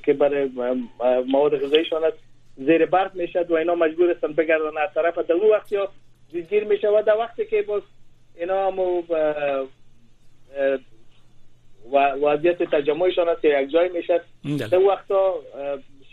که 0.06 0.14
برای 0.14 0.50
مواد 1.28 1.66
غذاییشان 1.66 2.04
است 2.04 2.18
زیر 2.58 2.86
برف 2.86 3.16
می‌شد 3.16 3.52
و 3.52 3.54
اینا 3.54 3.76
مجبور 3.76 4.12
هستن 4.12 4.34
بگردن 4.34 4.78
از 4.78 4.90
طرف. 4.96 5.18
در 5.18 5.34
اون 5.34 5.52
وقت 5.52 5.72
یا 5.72 5.90
زیر 6.50 6.64
میشه 6.64 6.88
و 6.90 7.02
در 7.06 7.18
وقتی 7.18 7.46
که 7.46 7.62
باز 7.62 7.82
اینا 8.36 8.68
همو 8.68 9.04
وضعیت 12.22 12.64
تجمعشان 12.64 13.30
است 13.30 13.46
یک 13.46 13.70
جای 13.72 13.90
می‌شد 13.90 14.22
در 14.72 14.80
وقتا 14.80 15.34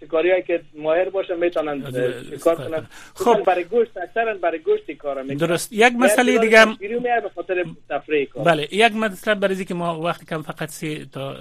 شکاری 0.04 0.30
هایی 0.30 0.42
که 0.42 0.60
ماهر 0.74 1.08
باشن 1.08 1.36
می‌تونن 1.36 1.90
شکار 2.36 2.54
کنن؟ 2.54 2.86
خب. 3.14 3.42
برای 3.46 3.64
گوشت 3.64 3.96
اکثرا 3.96 4.34
برای 4.34 4.58
گوشت 4.58 4.90
کار 4.90 5.22
می‌کنن. 5.22 5.36
درست. 5.36 5.72
یک 5.72 5.92
مسئله 5.98 6.38
دیگه 6.38 6.60
هم 6.60 6.76
به 7.02 7.30
خاطر 7.34 7.64
تفریح 7.90 8.28
بله. 8.44 8.68
یک 8.72 8.92
مسئله 8.92 9.34
برای 9.34 9.64
که 9.64 9.74
ما 9.74 10.00
وقتی 10.00 10.26
کم 10.26 10.42
فقط 10.42 10.68
سه 10.68 11.04
تا 11.04 11.36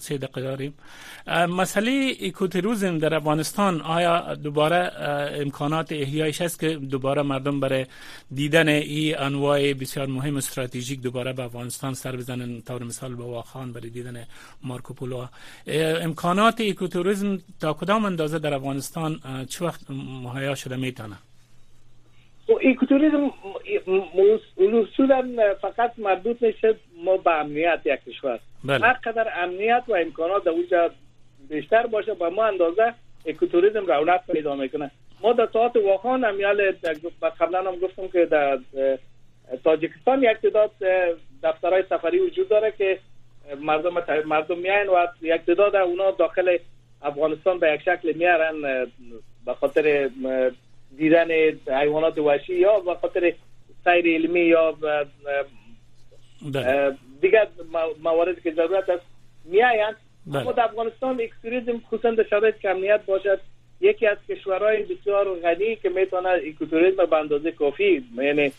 سه 0.00 0.18
دقیقه 0.18 0.40
داریم. 0.40 0.74
مسئله 1.48 2.12
اکوتروزم 2.22 2.98
در 2.98 3.14
افغانستان 3.14 3.80
آیا 3.80 4.34
دوباره 4.34 4.92
امکانات 5.40 5.92
احیایش 5.92 6.40
است 6.40 6.60
که 6.60 6.68
دوباره 6.68 7.22
مردم 7.22 7.60
برای 7.60 7.86
دیدن 8.34 8.68
این 8.68 9.18
انواع 9.18 9.72
بسیار 9.72 10.06
مهم 10.06 10.36
استراتژیک 10.36 11.00
دوباره 11.00 11.32
به 11.32 11.42
افغانستان 11.42 11.94
سر 11.94 12.16
بزنن؟ 12.16 12.60
طور 12.60 12.84
مثال 12.84 13.14
به 13.14 13.24
واخان 13.24 13.72
برای 13.72 13.90
دیدن 13.90 14.26
مارکوپولو. 14.62 15.26
امکانات 16.06 16.60
اکوتوریسم 16.60 17.38
تا 17.60 17.72
کدام 17.72 17.93
اندازه 18.02 18.38
در 18.38 18.54
افغانستان 18.54 19.20
چه 19.48 19.64
وقت 19.64 19.80
مهیا 20.22 20.54
شده 20.54 20.76
می‌تونه؟ 20.76 21.16
خب، 22.46 22.60
اکوتوریسم 22.64 23.30
اصولا 24.58 25.54
فقط 25.62 25.92
مربوط 25.98 26.42
میشه 26.42 26.74
ما 27.04 27.16
به 27.16 27.30
امنیت 27.30 27.80
یک 27.84 28.04
کشور. 28.04 28.40
بله. 28.64 28.86
هر 28.86 28.92
قدر 28.92 29.44
امنیت 29.44 29.82
و 29.88 29.94
امکانات 29.94 30.44
در 30.44 30.50
اونجا 30.50 30.90
بیشتر 31.48 31.86
باشه 31.86 32.14
با 32.14 32.30
ما 32.30 32.44
اندازه 32.44 32.94
اکوتوریسم 33.26 33.86
رونق 33.86 34.20
پیدا 34.32 34.54
می‌کنه. 34.54 34.90
ما 35.20 35.32
در 35.32 35.48
ساعت 35.52 35.76
واخان 35.76 36.24
امیال 36.24 36.72
قبلا 37.40 37.58
هم 37.58 37.76
گفتم 37.76 38.08
که 38.08 38.26
در 38.26 38.58
تاجیکستان 39.64 40.22
یک 40.22 40.36
تعداد 40.42 40.70
دفترهای 41.42 41.84
سفری 41.90 42.18
وجود 42.18 42.48
داره 42.48 42.72
که 42.78 42.98
مردم 43.60 43.90
مردم 44.26 44.58
میاین 44.58 44.88
و 44.88 45.06
یک 45.22 45.40
تعداد 45.46 45.76
اونا 45.76 46.10
داخل 46.10 46.58
افغانستان 47.04 47.58
به 47.58 47.72
یک 47.72 47.80
شکل 47.80 48.12
میارن 48.12 48.86
به 49.46 49.54
خاطر 49.54 50.10
دیدن 50.96 51.30
حیوانات 51.80 52.18
وحشی 52.18 52.54
یا 52.54 52.80
به 52.80 52.94
خاطر 52.94 53.32
سیر 53.84 54.14
علمی 54.14 54.40
یا 54.40 54.76
بله. 56.52 56.96
دیگر 57.20 57.48
موارد 58.02 58.40
که 58.40 58.52
ضرورت 58.52 58.88
است 58.88 59.02
میاین 59.44 59.94
بله. 60.26 60.40
اما 60.40 60.52
در 60.52 60.64
افغانستان 60.64 61.20
اکستریزم 61.20 61.80
خصوصا 61.90 62.10
در 62.10 62.24
شرایط 62.30 62.58
که 62.58 62.70
امنیت 62.70 63.00
باشد 63.06 63.40
یکی 63.80 64.06
از 64.06 64.18
کشورهای 64.28 64.82
بسیار 64.82 65.34
غنی 65.34 65.76
که 65.76 65.88
می‌تونه 65.88 66.28
اکوتوریسم 66.28 67.06
به 67.06 67.16
اندازه 67.16 67.50
کافی 67.50 68.04
یعنی 68.16 68.52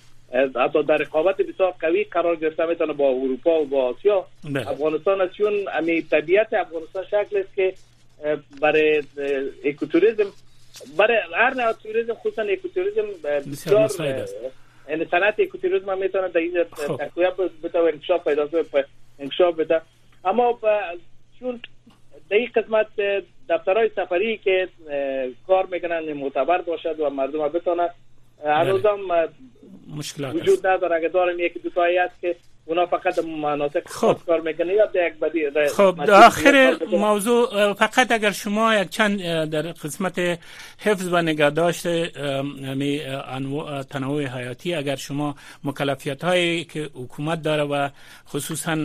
حتی 0.55 0.83
در 0.83 0.97
رقابت 0.97 1.37
بسیار 1.37 1.73
قوی 1.79 2.03
قرار 2.03 2.35
گرفته 2.35 2.65
می‌تونه 2.65 2.93
با 2.93 3.09
اروپا 3.09 3.61
و 3.61 3.65
با 3.65 3.83
آسیا 3.85 4.25
بله. 4.43 4.69
افغانستان 4.69 5.21
است 5.21 5.33
چون 5.33 5.53
امی 5.73 6.01
طبیعت 6.01 6.53
افغانستان 6.53 7.03
شکل 7.03 7.37
است 7.37 7.55
که 7.55 7.73
برای 8.61 9.03
اکوتوریسم 9.65 10.31
برای 10.97 11.17
هر 11.33 11.53
نوع 11.53 11.71
توریسم 11.71 12.13
خصوصا 12.13 12.41
اکوتوریسم 12.41 13.05
بسیار 13.23 14.27
یعنی 14.89 15.05
صنعت 15.05 15.39
اکوتوریسم 15.39 15.89
هم 15.89 15.97
می‌تونه 15.97 16.27
در 16.27 16.39
این 16.39 16.63
خب. 16.73 16.95
تقویت 16.95 17.33
بده 17.63 17.79
و 17.79 17.83
انکشاف 17.83 18.27
پیدا 18.27 18.49
انکشاف 19.19 19.55
بده. 19.55 19.81
اما 20.25 20.59
چون 21.39 21.59
در 22.29 22.37
این 22.37 22.49
قسمت 22.55 22.87
دفترهای 23.49 23.89
سفری 23.95 24.37
که 24.37 24.67
کار 25.47 25.65
می‌کنن 25.71 26.13
معتبر 26.13 26.61
باشد 26.61 26.99
و 26.99 27.09
مردم 27.09 27.47
بتونن 27.47 27.89
هنوزم 28.45 28.99
مشکلات 29.95 30.35
وجود 30.35 30.67
نداره. 30.67 30.95
اگه 30.95 31.07
دارم 31.07 31.39
یکی 31.39 31.59
دو 31.59 31.69
تایی 31.69 31.97
است 31.97 32.21
که 32.21 32.35
اونا 32.65 32.85
فقط 32.85 33.19
مناطق 33.19 33.87
خب. 33.87 34.17
کار 34.25 34.41
می‌کنه 34.41 34.73
یا 34.73 35.07
یک 35.07 35.13
بدی 35.13 35.67
خب 35.67 36.09
آخر 36.09 36.77
موضوع 36.91 37.73
فقط 37.73 38.11
اگر 38.11 38.31
شما 38.31 38.75
یک 38.75 38.89
چند 38.89 39.19
در 39.49 39.61
قسمت 39.61 40.19
حفظ 40.79 41.07
و 41.11 41.21
نگهداشت 41.21 41.87
تنوع 43.89 44.25
حیاتی 44.25 44.73
اگر 44.73 44.95
شما 44.95 45.35
مکلفیت 45.63 46.23
هایی 46.23 46.63
که 46.63 46.89
حکومت 46.93 47.41
داره 47.41 47.63
و 47.63 47.89
خصوصا 48.29 48.75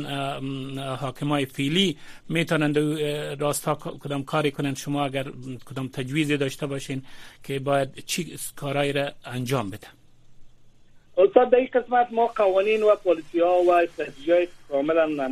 حاکمای 1.00 1.46
فیلی 1.46 1.96
می‌تونند 2.28 2.78
راستا 3.40 3.74
کدام 3.74 4.24
کاری 4.24 4.50
کنند 4.50 4.76
شما 4.76 5.04
اگر 5.04 5.26
کدام 5.70 5.88
تجویزی 5.88 6.36
داشته 6.36 6.66
باشین 6.66 7.02
که 7.44 7.58
باید 7.58 8.04
چی 8.06 8.36
کارایی 8.56 8.92
را 8.92 9.10
انجام 9.24 9.70
بده 9.70 9.99
استاد 11.20 11.50
در 11.50 11.58
این 11.58 11.68
قسمت؟ 11.72 12.08
ما 12.10 12.26
قوانین 12.26 12.82
و 12.82 12.94
پالیسی 13.04 13.40
ها 13.40 13.62
و 13.62 13.70
استراتژی 13.72 14.32
های 14.32 14.48
کاملا 14.68 15.28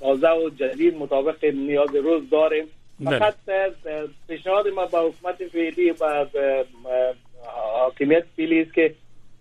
تازه 0.00 0.28
و 0.28 0.50
جدید 0.50 0.96
مطابق 0.96 1.44
نیاز 1.44 1.94
روز 1.94 2.30
داریم. 2.30 2.64
بله. 3.00 3.18
فقط 3.18 3.34
پیشنهاد 4.28 4.68
ما 4.68 4.86
با 4.86 5.08
حکومت 5.08 5.46
فعلی 5.46 5.90
و 5.90 6.26
حاکمیت 7.72 8.24
فعلی 8.36 8.62
است 8.62 8.74
که 8.74 8.94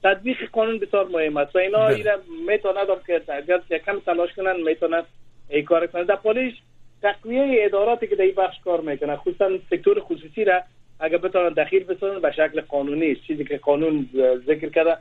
تطبیق 0.04 0.50
قانون 0.52 0.80
بسیار 0.80 1.08
مهم 1.08 1.38
است. 1.38 1.56
و 1.56 1.60
اینا 1.60 1.88
بله. 1.88 1.96
اینا 1.96 2.12
می‌تونند 2.48 2.88
که 3.08 3.22
اگر 3.28 3.60
کم 3.86 4.00
تلاش 4.00 4.34
کنن 4.34 4.64
می‌تونن 4.64 5.04
ای 5.50 5.64
کار 5.64 5.88
کنن 5.88 6.04
در 6.04 6.16
پالیش 6.16 6.54
تقویه 7.02 7.66
اداراتی 7.66 8.08
که 8.08 8.16
در 8.16 8.24
این 8.24 8.36
بخش 8.36 8.56
کار 8.66 8.82
می‌کنن 8.82 9.16
خصوصا 9.16 9.50
سکتور 9.70 10.00
خصوصی 10.00 10.44
را 10.44 10.62
اگر 11.00 11.18
بتونن 11.18 11.50
دخیل 11.50 11.84
بسازن 11.84 12.20
به 12.20 12.32
شکل 12.32 12.62
قانونی 12.62 13.16
چیزی 13.16 13.44
که 13.44 13.58
قانون 13.58 14.10
ذکر 14.48 14.70
کرده 14.70 14.98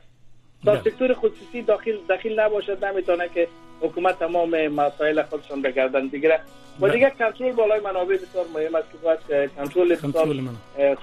تا 0.64 0.82
سکتور 0.82 1.14
خصوصی 1.14 1.62
داخل 1.62 1.96
داخل 2.08 2.40
نباشد 2.40 2.84
نمی‌تونه 2.84 3.28
که 3.28 3.48
حکومت 3.80 4.18
تمام 4.18 4.68
مسائل 4.68 5.22
خودشون 5.22 5.62
بگردن 5.62 6.06
دیگه 6.06 6.40
و 6.80 6.88
دیگه 6.88 7.12
کنترل 7.18 7.52
بالای 7.52 7.80
منابع 7.80 8.16
بسیار 8.16 8.44
مهم 8.54 8.74
است 8.74 8.92
که 8.92 8.98
باید 8.98 9.50
کنترل 9.54 9.96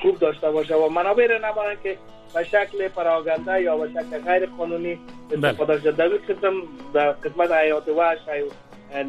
خوب 0.02 0.20
داشته 0.20 0.52
باشه 0.52 0.76
و 0.76 0.90
منابع 0.90 1.28
را 1.28 1.50
نبارن 1.50 1.78
که 1.84 1.98
به 2.34 2.44
شکل 2.44 2.88
پراگنده 2.88 3.62
یا 3.62 3.78
به 3.78 3.90
شکل 3.90 4.20
غیر 4.20 4.46
قانونی 4.46 5.00
استفاده 5.32 5.80
شده 5.80 5.92
در 5.92 6.08
قسم 6.08 6.54
در 6.94 7.12
قسمت 7.12 7.52
حیات 7.52 7.88
وحش 7.88 8.20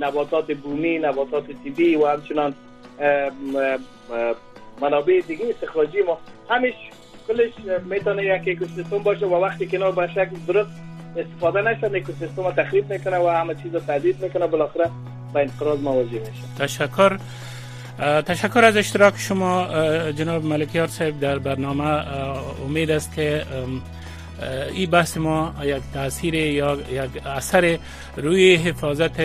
نباتات 0.00 0.52
بومی 0.52 0.98
نباتات 0.98 1.44
طبی 1.64 1.96
و 1.96 2.07
همچنان 2.07 2.54
منابع 4.80 5.20
دیگه 5.20 5.48
استخراجی 5.48 6.02
ما 6.02 6.18
همیش 6.50 6.74
کلش 7.28 7.52
می‌تونه 7.84 8.24
یک 8.24 8.42
اکوسیستم 8.56 8.98
باشه 8.98 9.26
و 9.26 9.34
وقتی 9.34 9.66
که 9.66 9.78
به 9.78 10.08
شکل 10.14 10.37
درست 10.46 10.70
استفاده 11.16 11.62
نشه 11.62 11.90
اکوسیستم 11.94 12.50
تخریب 12.50 12.92
می‌کنه 12.92 13.18
و 13.18 13.28
همه 13.28 13.54
چیز 13.54 13.74
رو 13.74 13.80
می‌کنه 14.22 14.46
بالاخره 14.46 14.90
با 15.34 15.40
انقراض 15.40 15.80
مواجه 15.80 16.10
میشه. 16.10 16.42
تشکر. 16.58 17.18
تشکر 18.26 18.64
از 18.64 18.76
اشتراک 18.76 19.14
شما 19.16 19.68
جناب 20.12 20.44
ملکیار 20.44 20.87
صاحب 20.87 21.20
در 21.20 21.38
برنامه. 21.38 21.84
امید 22.66 22.90
است 22.90 23.14
که 23.14 23.42
این 24.72 24.90
بحث 24.90 25.16
ما 25.16 25.54
یک 25.62 25.82
تاثیر 25.94 26.34
یا 26.34 26.78
یک 26.92 27.26
اثر 27.26 27.78
روی 28.16 28.54
حفاظت 28.54 29.20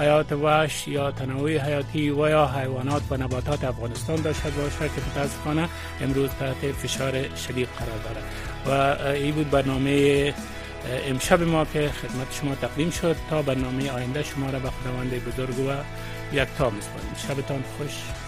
حیات 0.00 0.32
وحش 0.32 0.88
یا 0.88 1.10
تنوع 1.10 1.56
حیاتی 1.56 2.10
و 2.10 2.28
یا 2.28 2.46
حیوانات 2.46 3.02
و 3.10 3.16
نباتات 3.16 3.64
افغانستان 3.64 4.16
داشته 4.16 4.50
باشه 4.50 4.78
که 4.78 5.00
متاسفانه 5.10 5.68
امروز 6.00 6.30
تحت 6.30 6.72
فشار 6.72 7.36
شدید 7.36 7.68
قرار 7.78 7.98
داره 8.04 8.22
و 8.66 9.02
این 9.12 9.34
بود 9.34 9.50
برنامه 9.50 10.34
امشب 11.08 11.42
ما 11.42 11.64
که 11.64 11.88
خدمت 11.88 12.34
شما 12.40 12.54
تقدیم 12.54 12.90
شد 12.90 13.16
تا 13.30 13.42
برنامه 13.42 13.90
آینده 13.90 14.22
شما 14.22 14.50
را 14.50 14.58
به 14.58 14.70
خداوند 14.70 15.24
بزرگ 15.24 15.58
و 15.58 15.72
یک 16.32 16.48
تا 16.58 16.70
میسپاریم. 16.70 17.14
شبتان 17.28 17.64
خوش. 17.78 18.19